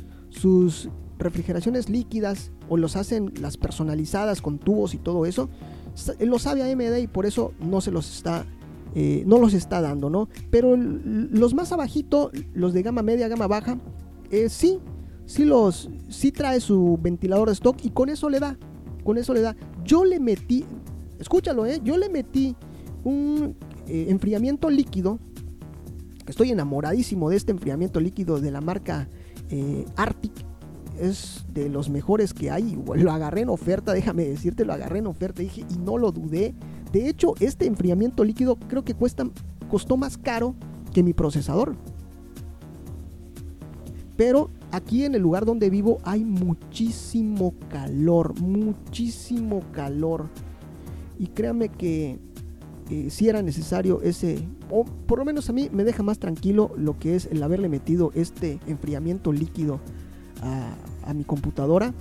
refrigeraciones 1.17 1.87
líquidas 1.87 2.51
o 2.67 2.77
los 2.77 2.95
hacen 2.95 3.31
las 3.39 3.55
personalizadas 3.55 4.41
con 4.41 4.57
tubos 4.57 4.95
y 4.95 4.97
todo 4.97 5.27
eso. 5.27 5.49
Lo 6.19 6.39
sabe 6.39 6.63
AMD 6.63 6.97
y 6.97 7.07
por 7.07 7.27
eso 7.27 7.53
no 7.59 7.79
se 7.79 7.91
los 7.91 8.15
está 8.15 8.45
eh, 8.93 9.23
no 9.25 9.37
los 9.37 9.53
está 9.53 9.79
dando, 9.79 10.09
¿no? 10.09 10.27
Pero 10.49 10.75
los 10.75 11.53
más 11.53 11.71
abajito, 11.71 12.31
los 12.53 12.73
de 12.73 12.81
gama 12.81 13.01
media, 13.01 13.29
gama 13.29 13.47
baja, 13.47 13.77
eh, 14.31 14.49
sí, 14.49 14.79
sí 15.25 15.45
los, 15.45 15.89
sí 16.09 16.31
trae 16.31 16.59
su 16.59 16.99
ventilador 17.01 17.47
de 17.47 17.53
stock 17.53 17.77
y 17.83 17.91
con 17.91 18.09
eso 18.09 18.29
le 18.29 18.39
da, 18.39 18.57
con 19.05 19.17
eso 19.17 19.33
le 19.33 19.41
da. 19.41 19.55
Yo 19.85 20.03
le 20.03 20.19
metí, 20.19 20.65
escúchalo, 21.19 21.65
¿eh? 21.65 21.79
Yo 21.83 21.97
le 21.97 22.09
metí 22.09 22.55
un 23.05 23.55
eh, 23.87 24.07
enfriamiento 24.09 24.69
líquido, 24.69 25.19
estoy 26.27 26.51
enamoradísimo 26.51 27.29
de 27.29 27.37
este 27.37 27.51
enfriamiento 27.51 27.99
líquido 27.99 28.39
de 28.39 28.51
la 28.51 28.61
marca 28.61 29.07
Arctic, 29.95 30.33
es 30.99 31.45
de 31.51 31.69
los 31.69 31.89
mejores 31.89 32.33
que 32.33 32.51
hay. 32.51 32.77
Lo 32.95 33.11
agarré 33.11 33.41
en 33.41 33.49
oferta, 33.49 33.93
déjame 33.93 34.25
decirte, 34.25 34.65
lo 34.65 34.73
agarré 34.73 34.99
en 34.99 35.07
oferta, 35.07 35.41
dije, 35.41 35.65
y 35.69 35.77
no 35.77 35.97
lo 35.97 36.11
dudé. 36.11 36.53
De 36.91 37.09
hecho, 37.09 37.33
este 37.39 37.65
enfriamiento 37.65 38.23
líquido 38.23 38.55
creo 38.55 38.83
que 38.83 38.93
cuesta, 38.93 39.25
costó 39.69 39.97
más 39.97 40.17
caro 40.17 40.55
que 40.93 41.03
mi 41.03 41.13
procesador. 41.13 41.75
Pero 44.15 44.51
aquí 44.71 45.05
en 45.05 45.15
el 45.15 45.21
lugar 45.21 45.45
donde 45.45 45.69
vivo 45.69 45.97
hay 46.03 46.23
muchísimo 46.23 47.53
calor, 47.69 48.39
muchísimo 48.39 49.61
calor. 49.71 50.29
Y 51.17 51.27
créanme 51.27 51.69
que 51.69 52.19
si 53.09 53.29
era 53.29 53.41
necesario 53.41 54.01
ese, 54.01 54.47
o 54.69 54.85
por 54.85 55.19
lo 55.19 55.25
menos 55.25 55.49
a 55.49 55.53
mí 55.53 55.69
me 55.71 55.83
deja 55.83 56.03
más 56.03 56.19
tranquilo 56.19 56.71
lo 56.75 56.97
que 56.99 57.15
es 57.15 57.27
el 57.31 57.41
haberle 57.43 57.69
metido 57.69 58.11
este 58.15 58.59
enfriamiento 58.67 59.31
líquido 59.31 59.79
a, 60.41 60.75
a 61.09 61.13
mi 61.13 61.23
computadora. 61.23 61.93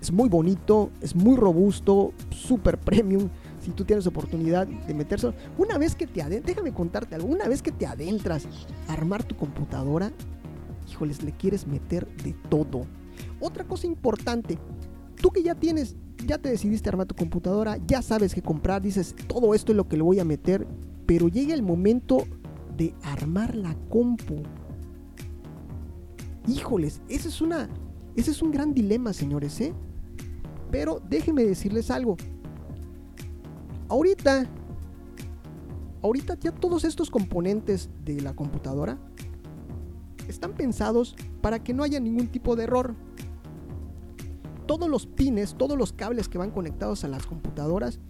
Es 0.00 0.12
muy 0.12 0.28
bonito, 0.28 0.90
es 1.00 1.16
muy 1.16 1.36
robusto, 1.36 2.12
super 2.30 2.78
premium 2.78 3.30
si 3.64 3.70
tú 3.70 3.84
tienes 3.84 4.06
oportunidad 4.06 4.66
de 4.66 4.94
meterse, 4.94 5.32
una 5.56 5.78
vez 5.78 5.94
que 5.94 6.06
te 6.06 6.20
adentras, 6.20 6.54
déjame 6.54 6.74
contarte 6.74 7.14
algo, 7.14 7.28
una 7.28 7.48
vez 7.48 7.62
que 7.62 7.72
te 7.72 7.86
adentras 7.86 8.46
a 8.88 8.92
armar 8.92 9.24
tu 9.24 9.36
computadora, 9.36 10.12
híjoles, 10.90 11.22
le 11.22 11.32
quieres 11.32 11.66
meter 11.66 12.06
de 12.22 12.34
todo. 12.50 12.82
Otra 13.40 13.64
cosa 13.64 13.86
importante, 13.86 14.58
tú 15.20 15.30
que 15.30 15.42
ya 15.42 15.54
tienes, 15.54 15.96
ya 16.24 16.38
te 16.38 16.48
decidiste 16.48 16.88
armar 16.88 17.06
tu 17.06 17.14
computadora, 17.14 17.78
ya 17.86 18.02
sabes 18.02 18.34
qué 18.34 18.42
comprar, 18.42 18.82
dices, 18.82 19.14
todo 19.26 19.54
esto 19.54 19.72
es 19.72 19.76
lo 19.76 19.88
que 19.88 19.96
le 19.96 20.02
voy 20.02 20.20
a 20.20 20.24
meter, 20.24 20.66
pero 21.06 21.28
llega 21.28 21.54
el 21.54 21.62
momento 21.62 22.24
de 22.76 22.94
armar 23.02 23.54
la 23.54 23.74
compu. 23.88 24.42
Híjoles, 26.46 27.00
ese 27.08 27.28
es 27.28 27.40
una 27.40 27.68
ese 28.16 28.30
es 28.30 28.42
un 28.42 28.52
gran 28.52 28.74
dilema, 28.74 29.12
señores, 29.12 29.60
¿eh? 29.60 29.74
Pero 30.70 31.00
déjenme 31.08 31.44
decirles 31.44 31.90
algo. 31.90 32.16
Ahorita 33.88 34.46
ahorita 36.02 36.38
ya 36.38 36.52
todos 36.52 36.84
estos 36.84 37.10
componentes 37.10 37.88
de 38.04 38.20
la 38.20 38.34
computadora 38.34 38.98
están 40.28 40.52
pensados 40.52 41.16
para 41.40 41.62
que 41.62 41.72
no 41.72 41.82
haya 41.82 41.98
ningún 41.98 42.28
tipo 42.28 42.56
de 42.56 42.64
error. 42.64 42.94
Todos 44.66 44.88
los 44.88 45.06
pines, 45.06 45.54
todos 45.56 45.76
los 45.76 45.92
cables 45.92 46.28
que 46.28 46.38
van 46.38 46.50
conectados 46.50 47.04
a 47.04 47.08
las 47.08 47.26
computadoras 47.26 48.00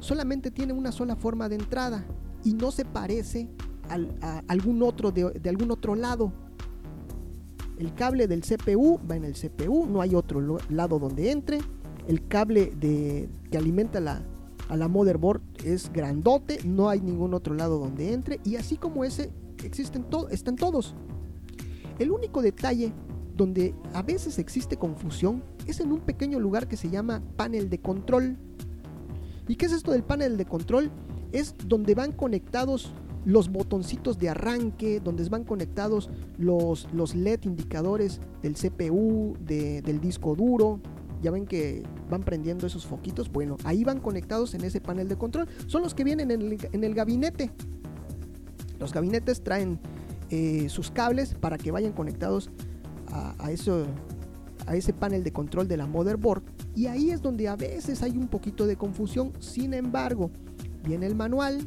solamente 0.00 0.50
tienen 0.50 0.76
una 0.76 0.92
sola 0.92 1.16
forma 1.16 1.48
de 1.48 1.56
entrada 1.56 2.04
y 2.44 2.52
no 2.52 2.70
se 2.70 2.84
parece 2.84 3.48
a 4.20 4.42
algún 4.48 4.82
otro 4.82 5.10
de, 5.10 5.48
algún 5.48 5.70
otro 5.70 5.94
lado. 5.94 6.32
El 7.78 7.94
cable 7.94 8.28
del 8.28 8.42
CPU 8.42 9.00
va 9.10 9.16
en 9.16 9.24
el 9.24 9.34
CPU, 9.34 9.86
no 9.86 10.00
hay 10.00 10.14
otro 10.14 10.58
lado 10.68 10.98
donde 10.98 11.30
entre. 11.30 11.58
El 12.06 12.26
cable 12.28 12.70
que 12.78 13.56
alimenta 13.56 13.98
la, 13.98 14.22
a 14.68 14.76
la 14.76 14.88
motherboard 14.88 15.40
es 15.64 15.90
grandote, 15.92 16.58
no 16.64 16.88
hay 16.88 17.00
ningún 17.00 17.34
otro 17.34 17.54
lado 17.54 17.78
donde 17.78 18.12
entre. 18.12 18.40
Y 18.44 18.56
así 18.56 18.76
como 18.76 19.04
ese, 19.04 19.32
existen 19.62 20.06
están 20.30 20.56
todos. 20.56 20.94
El 21.98 22.10
único 22.10 22.42
detalle 22.42 22.92
donde 23.36 23.74
a 23.92 24.02
veces 24.02 24.38
existe 24.38 24.76
confusión 24.76 25.42
es 25.66 25.80
en 25.80 25.92
un 25.92 26.00
pequeño 26.00 26.38
lugar 26.38 26.68
que 26.68 26.76
se 26.76 26.90
llama 26.90 27.22
panel 27.36 27.70
de 27.70 27.78
control. 27.78 28.36
¿Y 29.48 29.56
qué 29.56 29.66
es 29.66 29.72
esto 29.72 29.92
del 29.92 30.02
panel 30.02 30.36
de 30.36 30.44
control? 30.44 30.90
Es 31.32 31.54
donde 31.66 31.94
van 31.94 32.12
conectados 32.12 32.92
los 33.24 33.50
botoncitos 33.50 34.18
de 34.18 34.28
arranque, 34.28 35.00
donde 35.00 35.26
van 35.28 35.44
conectados 35.44 36.10
los, 36.38 36.88
los 36.92 37.14
LED 37.14 37.44
indicadores 37.44 38.20
del 38.42 38.54
CPU, 38.54 39.36
del 39.40 40.00
disco 40.00 40.34
duro. 40.34 40.80
Ya 41.22 41.30
ven 41.30 41.46
que 41.46 41.82
van 42.10 42.22
prendiendo 42.22 42.66
esos 42.66 42.84
foquitos. 42.84 43.32
Bueno, 43.32 43.56
ahí 43.64 43.82
van 43.82 44.00
conectados 44.00 44.54
en 44.54 44.62
ese 44.62 44.80
panel 44.80 45.08
de 45.08 45.16
control. 45.16 45.48
Son 45.66 45.82
los 45.82 45.94
que 45.94 46.04
vienen 46.04 46.30
en 46.30 46.42
el, 46.42 46.68
en 46.70 46.84
el 46.84 46.94
gabinete. 46.94 47.50
Los 48.78 48.92
gabinetes 48.92 49.42
traen 49.42 49.78
eh, 50.30 50.68
sus 50.68 50.90
cables 50.90 51.34
para 51.34 51.56
que 51.56 51.70
vayan 51.70 51.92
conectados 51.92 52.50
a, 53.38 53.52
eso, 53.52 53.86
a 54.66 54.76
ese 54.76 54.92
panel 54.92 55.24
de 55.24 55.32
control 55.32 55.68
de 55.68 55.76
la 55.76 55.86
motherboard. 55.86 56.42
Y 56.74 56.86
ahí 56.86 57.10
es 57.10 57.22
donde 57.22 57.48
a 57.48 57.56
veces 57.56 58.02
hay 58.02 58.16
un 58.16 58.28
poquito 58.28 58.66
de 58.66 58.76
confusión. 58.76 59.32
Sin 59.38 59.74
embargo, 59.74 60.30
viene 60.84 61.06
el 61.06 61.14
manual, 61.14 61.66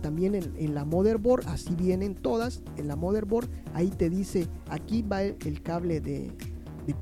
también 0.00 0.34
en, 0.34 0.74
la 0.74 0.84
motherboard, 0.84 1.48
así 1.48 1.74
vienen 1.74 2.14
todas. 2.14 2.62
En 2.76 2.88
la 2.88 2.96
motherboard, 2.96 3.48
ahí 3.74 3.90
te 3.90 4.08
dice, 4.08 4.46
aquí 4.68 5.02
va 5.02 5.22
el, 5.22 5.62
cable 5.62 6.00
de, 6.00 6.30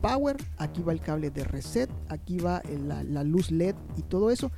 power, 0.01 0.37
aquí 0.59 0.83
va 0.83 0.93
el 0.93 1.01
cable 1.01 1.31
de 1.31 1.45
reset, 1.45 1.91
aquí 2.09 2.39
va 2.39 2.63
la, 2.87 3.03
la, 3.05 3.25
luz 3.25 3.51
LED 3.51 3.75
y 3.97 4.03
todo 4.03 4.31
eso. 4.31 4.51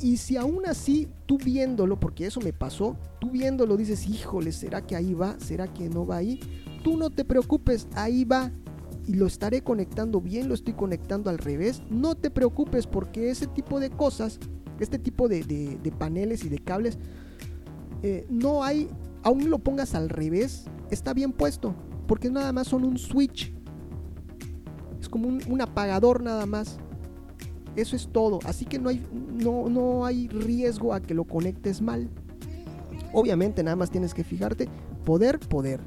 Y 0.00 0.18
si 0.18 0.36
aún 0.36 0.66
así 0.66 1.08
tú 1.24 1.38
viéndolo, 1.38 1.98
porque 1.98 2.26
eso 2.26 2.40
me 2.40 2.52
pasó, 2.52 2.96
tú 3.18 3.30
viéndolo 3.30 3.76
dices, 3.76 4.06
híjole, 4.06 4.52
¿será 4.52 4.82
que 4.82 4.94
ahí 4.94 5.14
va? 5.14 5.38
¿Será 5.40 5.72
que 5.72 5.88
no 5.88 6.06
va 6.06 6.16
ahí? 6.16 6.40
Tú 6.84 6.96
no 6.96 7.10
te 7.10 7.24
preocupes, 7.24 7.88
ahí 7.94 8.24
va. 8.24 8.52
Y 9.06 9.14
lo 9.14 9.26
estaré 9.26 9.62
conectando 9.62 10.20
bien, 10.20 10.48
lo 10.48 10.54
estoy 10.54 10.74
conectando 10.74 11.30
al 11.30 11.38
revés. 11.38 11.82
No 11.90 12.16
te 12.16 12.30
preocupes 12.30 12.86
porque 12.86 13.30
ese 13.30 13.46
tipo 13.46 13.78
de 13.78 13.90
cosas, 13.90 14.40
este 14.80 14.98
tipo 14.98 15.28
de, 15.28 15.78
paneles 15.96 16.44
y 16.44 16.48
de 16.48 16.58
cables, 16.58 16.98
eh, 18.02 18.26
no 18.28 18.64
hay, 18.64 18.88
aún 19.22 19.48
lo 19.48 19.58
pongas 19.60 19.94
al 19.94 20.08
revés, 20.08 20.64
está 20.90 21.14
bien 21.14 21.32
puesto. 21.32 21.74
Porque 22.08 22.30
nada 22.30 22.52
más 22.52 22.68
son 22.68 22.84
un 22.84 22.98
switch. 22.98 23.52
Es 25.00 25.08
como 25.08 25.28
un 25.28 25.60
apagador 25.60 26.22
nada 26.22 26.46
más. 26.46 26.78
Eso 27.76 27.94
es 27.94 28.08
todo. 28.08 28.40
Así 28.44 28.64
que 28.64 28.78
no 28.78 28.88
hay, 28.88 29.02
no, 29.12 29.68
no 29.68 30.04
hay 30.04 30.28
riesgo 30.28 30.94
a 30.94 31.00
que 31.00 31.14
lo 31.14 31.24
conectes 31.24 31.80
mal. 31.80 32.08
Obviamente 33.12 33.62
nada 33.62 33.76
más 33.76 33.90
tienes 33.90 34.14
que 34.14 34.24
fijarte. 34.24 34.68
Poder, 35.04 35.38
poder. 35.38 35.80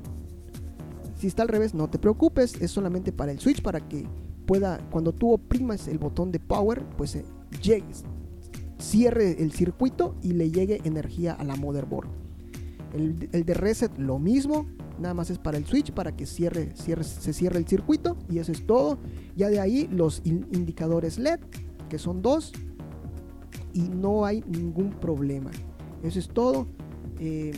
Si 1.19 1.27
está 1.27 1.43
al 1.43 1.49
revés, 1.49 1.73
no 1.73 1.89
te 1.89 1.99
preocupes. 1.99 2.55
Es 2.62 2.71
solamente 2.71 3.12
para 3.12 3.34
el 3.34 3.39
switch, 3.39 3.62
para 3.62 3.82
que 3.82 4.08
pueda, 4.45 4.79
cuando 4.89 5.12
tú 5.12 5.34
oprimas 5.34 5.89
el 5.89 5.99
botón 5.99 6.32
de 6.32 6.39
power, 6.39 6.86
pues 6.97 7.15
eh, 7.15 7.25
cierre 8.79 9.43
el 9.43 9.51
circuito 9.51 10.15
y 10.23 10.32
le 10.32 10.49
llegue 10.49 10.79
energía 10.86 11.34
a 11.34 11.43
la 11.43 11.58
motherboard. 11.58 12.08
El, 12.93 13.29
el, 13.34 13.43
de 13.45 13.53
reset 13.53 13.91
lo 13.99 14.17
mismo, 14.17 14.65
nada 14.97 15.13
más 15.13 15.29
es 15.29 15.38
para 15.38 15.58
el 15.58 15.65
switch, 15.65 15.91
para 15.91 16.15
que 16.15 16.25
cierre, 16.25 16.71
cierre, 16.75 17.03
se 17.03 17.34
cierre 17.34 17.60
el 17.60 17.67
circuito 17.67 18.15
y 18.29 18.39
eso 18.39 18.53
es 18.53 18.65
todo. 18.65 18.97
Ya 19.36 19.49
de 19.49 19.60
ahí 19.60 19.89
los 19.91 20.21
indicadores 20.23 21.19
LED 21.19 21.41
que 21.89 21.99
son 21.99 22.21
dos 22.21 22.53
y 23.73 23.82
no 23.89 24.25
hay 24.25 24.41
ningún 24.47 24.91
problema. 24.91 25.51
Eso 26.01 26.17
es 26.17 26.29
todo. 26.29 26.67
Eh, 27.19 27.51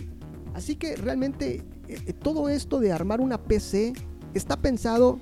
así 0.54 0.76
que 0.76 0.96
realmente 0.96 1.64
eh, 1.88 2.02
eh, 2.08 2.14
todo 2.14 2.50
esto 2.50 2.80
de 2.80 2.92
armar 2.92 3.22
una 3.22 3.38
PC 3.38 3.94
está 4.34 4.58
pensado 4.58 5.20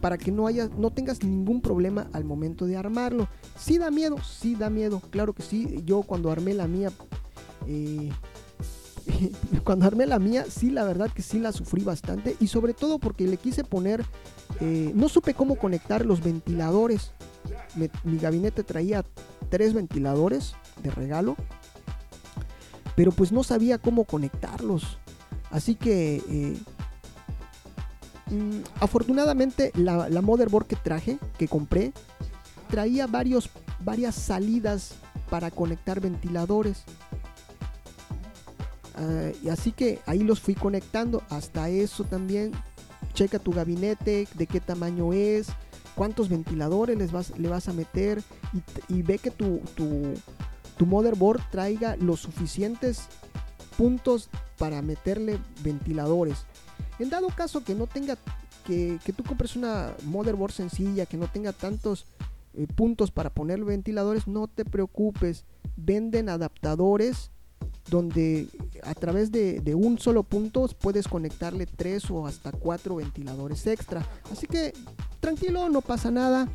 para 0.00 0.18
que 0.18 0.30
no 0.30 0.46
haya, 0.46 0.68
no 0.76 0.90
tengas 0.90 1.22
ningún 1.24 1.60
problema 1.60 2.08
al 2.12 2.24
momento 2.24 2.66
de 2.66 2.76
armarlo. 2.76 3.28
Si 3.58 3.78
da 3.78 3.90
miedo, 3.90 4.16
sí 4.22 4.54
da 4.54 4.70
miedo, 4.70 5.00
claro 5.10 5.32
que 5.32 5.42
sí. 5.42 5.82
Yo 5.84 6.02
cuando 6.02 6.30
armé 6.30 6.54
la 6.54 6.68
mía, 6.68 6.92
cuando 9.64 9.86
armé 9.86 10.06
la 10.06 10.18
mía, 10.18 10.44
sí 10.48 10.70
la 10.70 10.84
verdad 10.84 11.10
que 11.12 11.22
sí 11.22 11.38
la 11.38 11.52
sufrí 11.52 11.82
bastante 11.82 12.36
y 12.40 12.46
sobre 12.48 12.74
todo 12.74 12.98
porque 12.98 13.26
le 13.26 13.38
quise 13.38 13.64
poner, 13.64 14.04
no 14.60 15.08
supe 15.08 15.34
cómo 15.34 15.56
conectar 15.56 16.04
los 16.04 16.22
ventiladores 16.22 17.12
mi 18.04 18.18
gabinete 18.18 18.62
traía 18.62 19.04
tres 19.48 19.74
ventiladores 19.74 20.54
de 20.82 20.90
regalo, 20.90 21.36
pero 22.96 23.12
pues 23.12 23.30
no 23.30 23.44
sabía 23.44 23.78
cómo 23.78 24.04
conectarlos. 24.04 24.98
Así 25.50 25.76
que 25.76 26.16
eh, 26.28 26.56
mm, 28.34 28.60
afortunadamente 28.80 29.70
la, 29.74 30.08
motherboard 30.22 30.66
que 30.66 30.76
traje, 30.76 31.18
que 31.38 31.46
compré, 31.46 31.92
traía 32.68 33.06
varios, 33.06 33.50
varias 33.84 34.16
salidas 34.16 34.94
para 35.30 35.52
conectar 35.52 36.00
ventiladores. 36.00 36.82
Ah, 38.96 39.30
y 39.42 39.50
así 39.50 39.72
que 39.72 40.00
ahí 40.06 40.20
los 40.20 40.40
fui 40.40 40.54
conectando. 40.54 41.22
Hasta 41.28 41.68
eso 41.68 42.02
también. 42.02 42.52
Checa 43.12 43.38
tu 43.38 43.52
gabinete, 43.52 44.26
de 44.34 44.46
qué 44.46 44.60
tamaño 44.60 45.12
es, 45.14 45.48
cuántos 45.96 46.28
ventiladores 46.28 46.96
les 46.96 47.10
vas, 47.10 47.36
le 47.38 47.48
vas 47.48 47.68
a 47.68 47.72
meter 47.72 48.22
y, 48.88 49.02
ve 49.02 49.18
que 49.18 49.30
tu, 49.30 49.60
motherboard 50.84 51.40
traiga 51.50 51.96
los 51.96 52.20
suficientes 52.20 53.08
puntos 53.78 54.28
para 54.58 54.82
meterle 54.82 55.38
ventiladores. 55.62 56.44
En 56.98 57.10
dado 57.10 57.28
caso 57.28 57.62
que 57.62 57.74
no 57.74 57.86
tenga, 57.86 58.16
que, 58.64 58.98
tú 59.16 59.22
compres 59.22 59.56
una 59.56 59.94
motherboard 60.04 60.52
sencilla, 60.52 61.06
que 61.06 61.16
no 61.16 61.28
tenga 61.28 61.52
tantos 61.52 62.06
eh, 62.54 62.66
puntos 62.66 63.10
para 63.10 63.30
poner 63.30 63.64
ventiladores, 63.64 64.26
no 64.26 64.48
te 64.48 64.64
preocupes. 64.64 65.44
Venden 65.76 66.28
adaptadores 66.28 67.30
donde 67.90 68.48
a 68.82 68.94
través 68.94 69.30
de, 69.30 69.60
de, 69.60 69.74
un 69.74 69.98
solo 69.98 70.22
punto 70.22 70.68
puedes 70.80 71.06
conectarle 71.06 71.66
tres 71.66 72.10
o 72.10 72.26
hasta 72.26 72.50
cuatro 72.50 72.96
ventiladores 72.96 73.66
extra. 73.66 74.06
Así 74.32 74.46
que 74.46 74.72
tranquilo, 75.20 75.68
no 75.68 75.82
pasa 75.82 76.10
nada. 76.10 76.48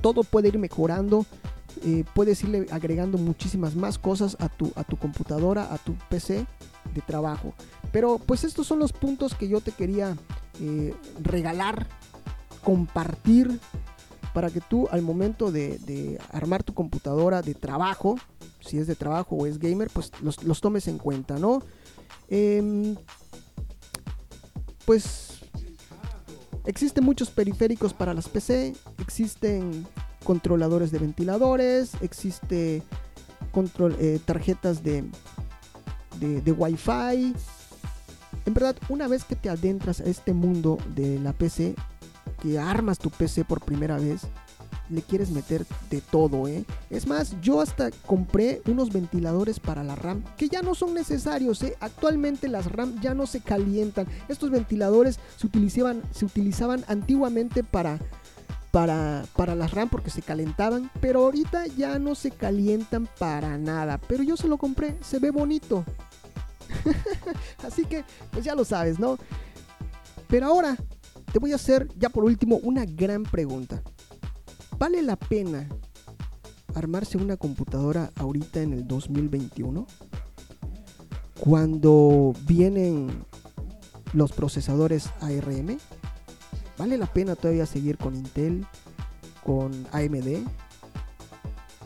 Todo 0.00 0.22
puede 0.22 0.48
ir 0.48 0.58
mejorando. 0.58 1.26
Eh, 1.84 2.04
puedes 2.14 2.42
irle 2.42 2.66
agregando 2.70 3.18
muchísimas 3.18 3.74
más 3.76 3.98
cosas 3.98 4.36
a 4.40 4.48
tu, 4.48 4.72
a 4.74 4.84
tu 4.84 4.96
computadora, 4.96 5.72
a 5.72 5.78
tu 5.78 5.94
PC 6.08 6.46
de 6.94 7.00
trabajo. 7.02 7.54
Pero 7.92 8.18
pues 8.18 8.44
estos 8.44 8.66
son 8.66 8.78
los 8.78 8.92
puntos 8.92 9.34
que 9.34 9.48
yo 9.48 9.60
te 9.60 9.72
quería 9.72 10.16
eh, 10.60 10.94
regalar, 11.20 11.86
compartir, 12.64 13.60
para 14.34 14.50
que 14.50 14.60
tú 14.60 14.86
al 14.90 15.02
momento 15.02 15.50
de, 15.50 16.18
armar 16.30 16.62
tu 16.62 16.74
computadora 16.74 17.42
de 17.42 17.54
trabajo, 17.54 18.16
si 18.60 18.78
es 18.78 18.86
de 18.86 18.94
trabajo 18.94 19.36
o 19.36 19.46
es 19.46 19.58
gamer, 19.58 19.88
pues 19.90 20.12
los, 20.22 20.60
tomes 20.60 20.86
en 20.86 20.98
cuenta, 20.98 21.38
¿no? 21.38 21.62
Em, 22.28 22.94
pues 24.84 25.28
Existen 26.68 27.02
muchos 27.02 27.30
periféricos 27.30 27.94
para 27.94 28.12
las 28.12 28.28
PC, 28.28 28.74
existen 28.98 29.86
controladores 30.24 30.90
de 30.90 30.98
ventiladores, 30.98 31.92
existe 32.00 32.82
control, 33.52 33.96
eh, 33.98 34.20
tarjetas 34.24 34.82
de, 34.82 35.04
de, 36.18 36.40
de 36.40 36.52
Wi-Fi. 36.52 37.34
En 38.46 38.54
verdad, 38.54 38.76
una 38.88 39.08
vez 39.08 39.24
que 39.24 39.36
te 39.36 39.50
adentras 39.50 40.00
a 40.00 40.04
este 40.04 40.32
mundo 40.32 40.78
de 40.94 41.18
la 41.18 41.32
PC, 41.32 41.74
que 42.40 42.58
armas 42.58 42.98
tu 42.98 43.10
PC 43.10 43.44
por 43.44 43.60
primera 43.60 43.98
vez, 43.98 44.22
le 44.90 45.02
quieres 45.02 45.30
meter 45.30 45.66
de 45.90 46.00
todo, 46.00 46.48
¿eh? 46.48 46.64
Es 46.90 47.06
más, 47.06 47.38
yo 47.40 47.60
hasta 47.60 47.90
compré 48.06 48.62
unos 48.66 48.90
ventiladores 48.92 49.60
para 49.60 49.84
la 49.84 49.94
RAM 49.94 50.24
que 50.36 50.48
ya 50.48 50.62
no 50.62 50.74
son 50.74 50.94
necesarios, 50.94 51.62
¿eh? 51.62 51.76
Actualmente 51.80 52.48
las 52.48 52.70
RAM 52.70 53.00
ya 53.00 53.14
no 53.14 53.26
se 53.26 53.40
calientan. 53.40 54.06
Estos 54.28 54.50
ventiladores 54.50 55.18
se 55.36 55.46
utilizaban, 55.46 56.02
se 56.10 56.24
utilizaban 56.24 56.84
antiguamente 56.88 57.62
para, 57.62 57.98
para, 58.78 59.24
para 59.34 59.56
las 59.56 59.72
RAM 59.72 59.88
porque 59.88 60.08
se 60.08 60.22
calentaban, 60.22 60.88
pero 61.00 61.24
ahorita 61.24 61.66
ya 61.66 61.98
no 61.98 62.14
se 62.14 62.30
calientan 62.30 63.08
para 63.18 63.58
nada. 63.58 63.98
Pero 64.06 64.22
yo 64.22 64.36
se 64.36 64.46
lo 64.46 64.56
compré, 64.56 64.96
se 65.00 65.18
ve 65.18 65.32
bonito. 65.32 65.84
Así 67.66 67.86
que, 67.86 68.04
pues 68.30 68.44
ya 68.44 68.54
lo 68.54 68.64
sabes, 68.64 69.00
¿no? 69.00 69.18
Pero 70.28 70.46
ahora 70.46 70.76
te 71.32 71.40
voy 71.40 71.50
a 71.50 71.56
hacer, 71.56 71.88
ya 71.98 72.08
por 72.08 72.22
último, 72.22 72.60
una 72.62 72.84
gran 72.84 73.24
pregunta. 73.24 73.82
¿Vale 74.78 75.02
la 75.02 75.16
pena 75.16 75.68
armarse 76.76 77.18
una 77.18 77.36
computadora 77.36 78.12
ahorita 78.14 78.62
en 78.62 78.74
el 78.74 78.86
2021? 78.86 79.88
Cuando 81.40 82.32
vienen 82.46 83.24
los 84.12 84.30
procesadores 84.30 85.10
ARM, 85.20 85.78
¿vale 86.78 86.96
la 86.96 87.06
pena 87.06 87.34
todavía 87.34 87.66
seguir 87.66 87.98
con 87.98 88.14
Intel, 88.14 88.66
con 89.44 89.86
AMD? 89.92 90.46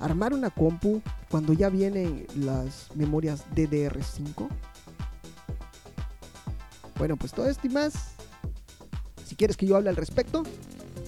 Armar 0.00 0.34
una 0.34 0.50
compu 0.50 1.00
cuando 1.30 1.52
ya 1.52 1.68
vienen 1.68 2.26
las 2.36 2.88
memorias 2.94 3.44
DDR5? 3.54 4.48
Bueno, 6.98 7.16
pues 7.16 7.32
todo 7.32 7.48
esto 7.48 7.66
y 7.66 7.70
más. 7.70 7.94
Si 9.24 9.34
quieres 9.34 9.56
que 9.56 9.66
yo 9.66 9.76
hable 9.76 9.88
al 9.88 9.96
respecto, 9.96 10.42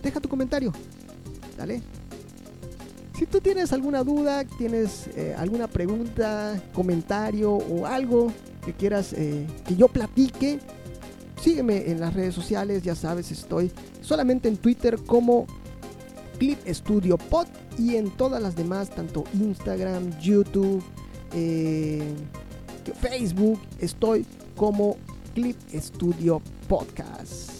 deja 0.02 0.20
tu 0.20 0.28
comentario. 0.28 0.72
Dale. 1.56 1.82
Si 3.16 3.26
tú 3.26 3.40
tienes 3.40 3.72
alguna 3.72 4.02
duda, 4.02 4.44
tienes 4.44 5.08
eh, 5.14 5.36
alguna 5.38 5.68
pregunta, 5.68 6.60
comentario 6.72 7.52
o 7.52 7.86
algo 7.86 8.32
que 8.64 8.72
quieras 8.72 9.12
eh, 9.12 9.46
que 9.66 9.76
yo 9.76 9.86
platique, 9.86 10.58
sígueme 11.44 11.90
en 11.90 12.00
las 12.00 12.14
redes 12.14 12.34
sociales, 12.34 12.82
ya 12.82 12.94
sabes, 12.94 13.30
estoy 13.30 13.70
solamente 14.00 14.48
en 14.48 14.56
Twitter 14.56 14.98
como 15.06 15.46
Clip 16.38 16.58
Studio 16.66 17.18
Pod 17.18 17.46
y 17.78 17.96
en 17.96 18.10
todas 18.10 18.42
las 18.42 18.56
demás, 18.56 18.88
tanto 18.88 19.24
Instagram, 19.34 20.18
YouTube, 20.20 20.82
eh, 21.34 22.02
Facebook, 22.98 23.60
estoy 23.78 24.24
como 24.56 24.96
Clip 25.34 25.56
Studio 25.74 26.40
Podcast. 26.66 27.50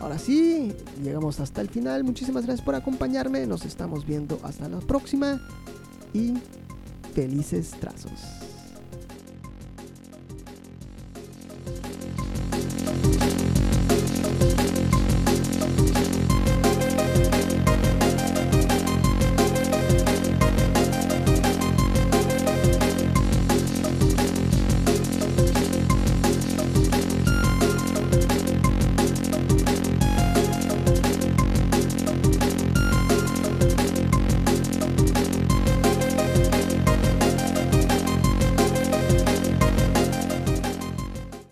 Ahora 0.00 0.18
sí, 0.18 0.72
llegamos 1.02 1.40
hasta 1.40 1.60
el 1.60 1.68
final. 1.68 2.04
Muchísimas 2.04 2.46
gracias 2.46 2.64
por 2.64 2.74
acompañarme. 2.74 3.46
Nos 3.46 3.66
estamos 3.66 4.06
viendo 4.06 4.38
hasta 4.44 4.68
la 4.68 4.78
próxima 4.78 5.42
y 6.14 6.34
felices 7.14 7.72
trazos. 7.80 8.37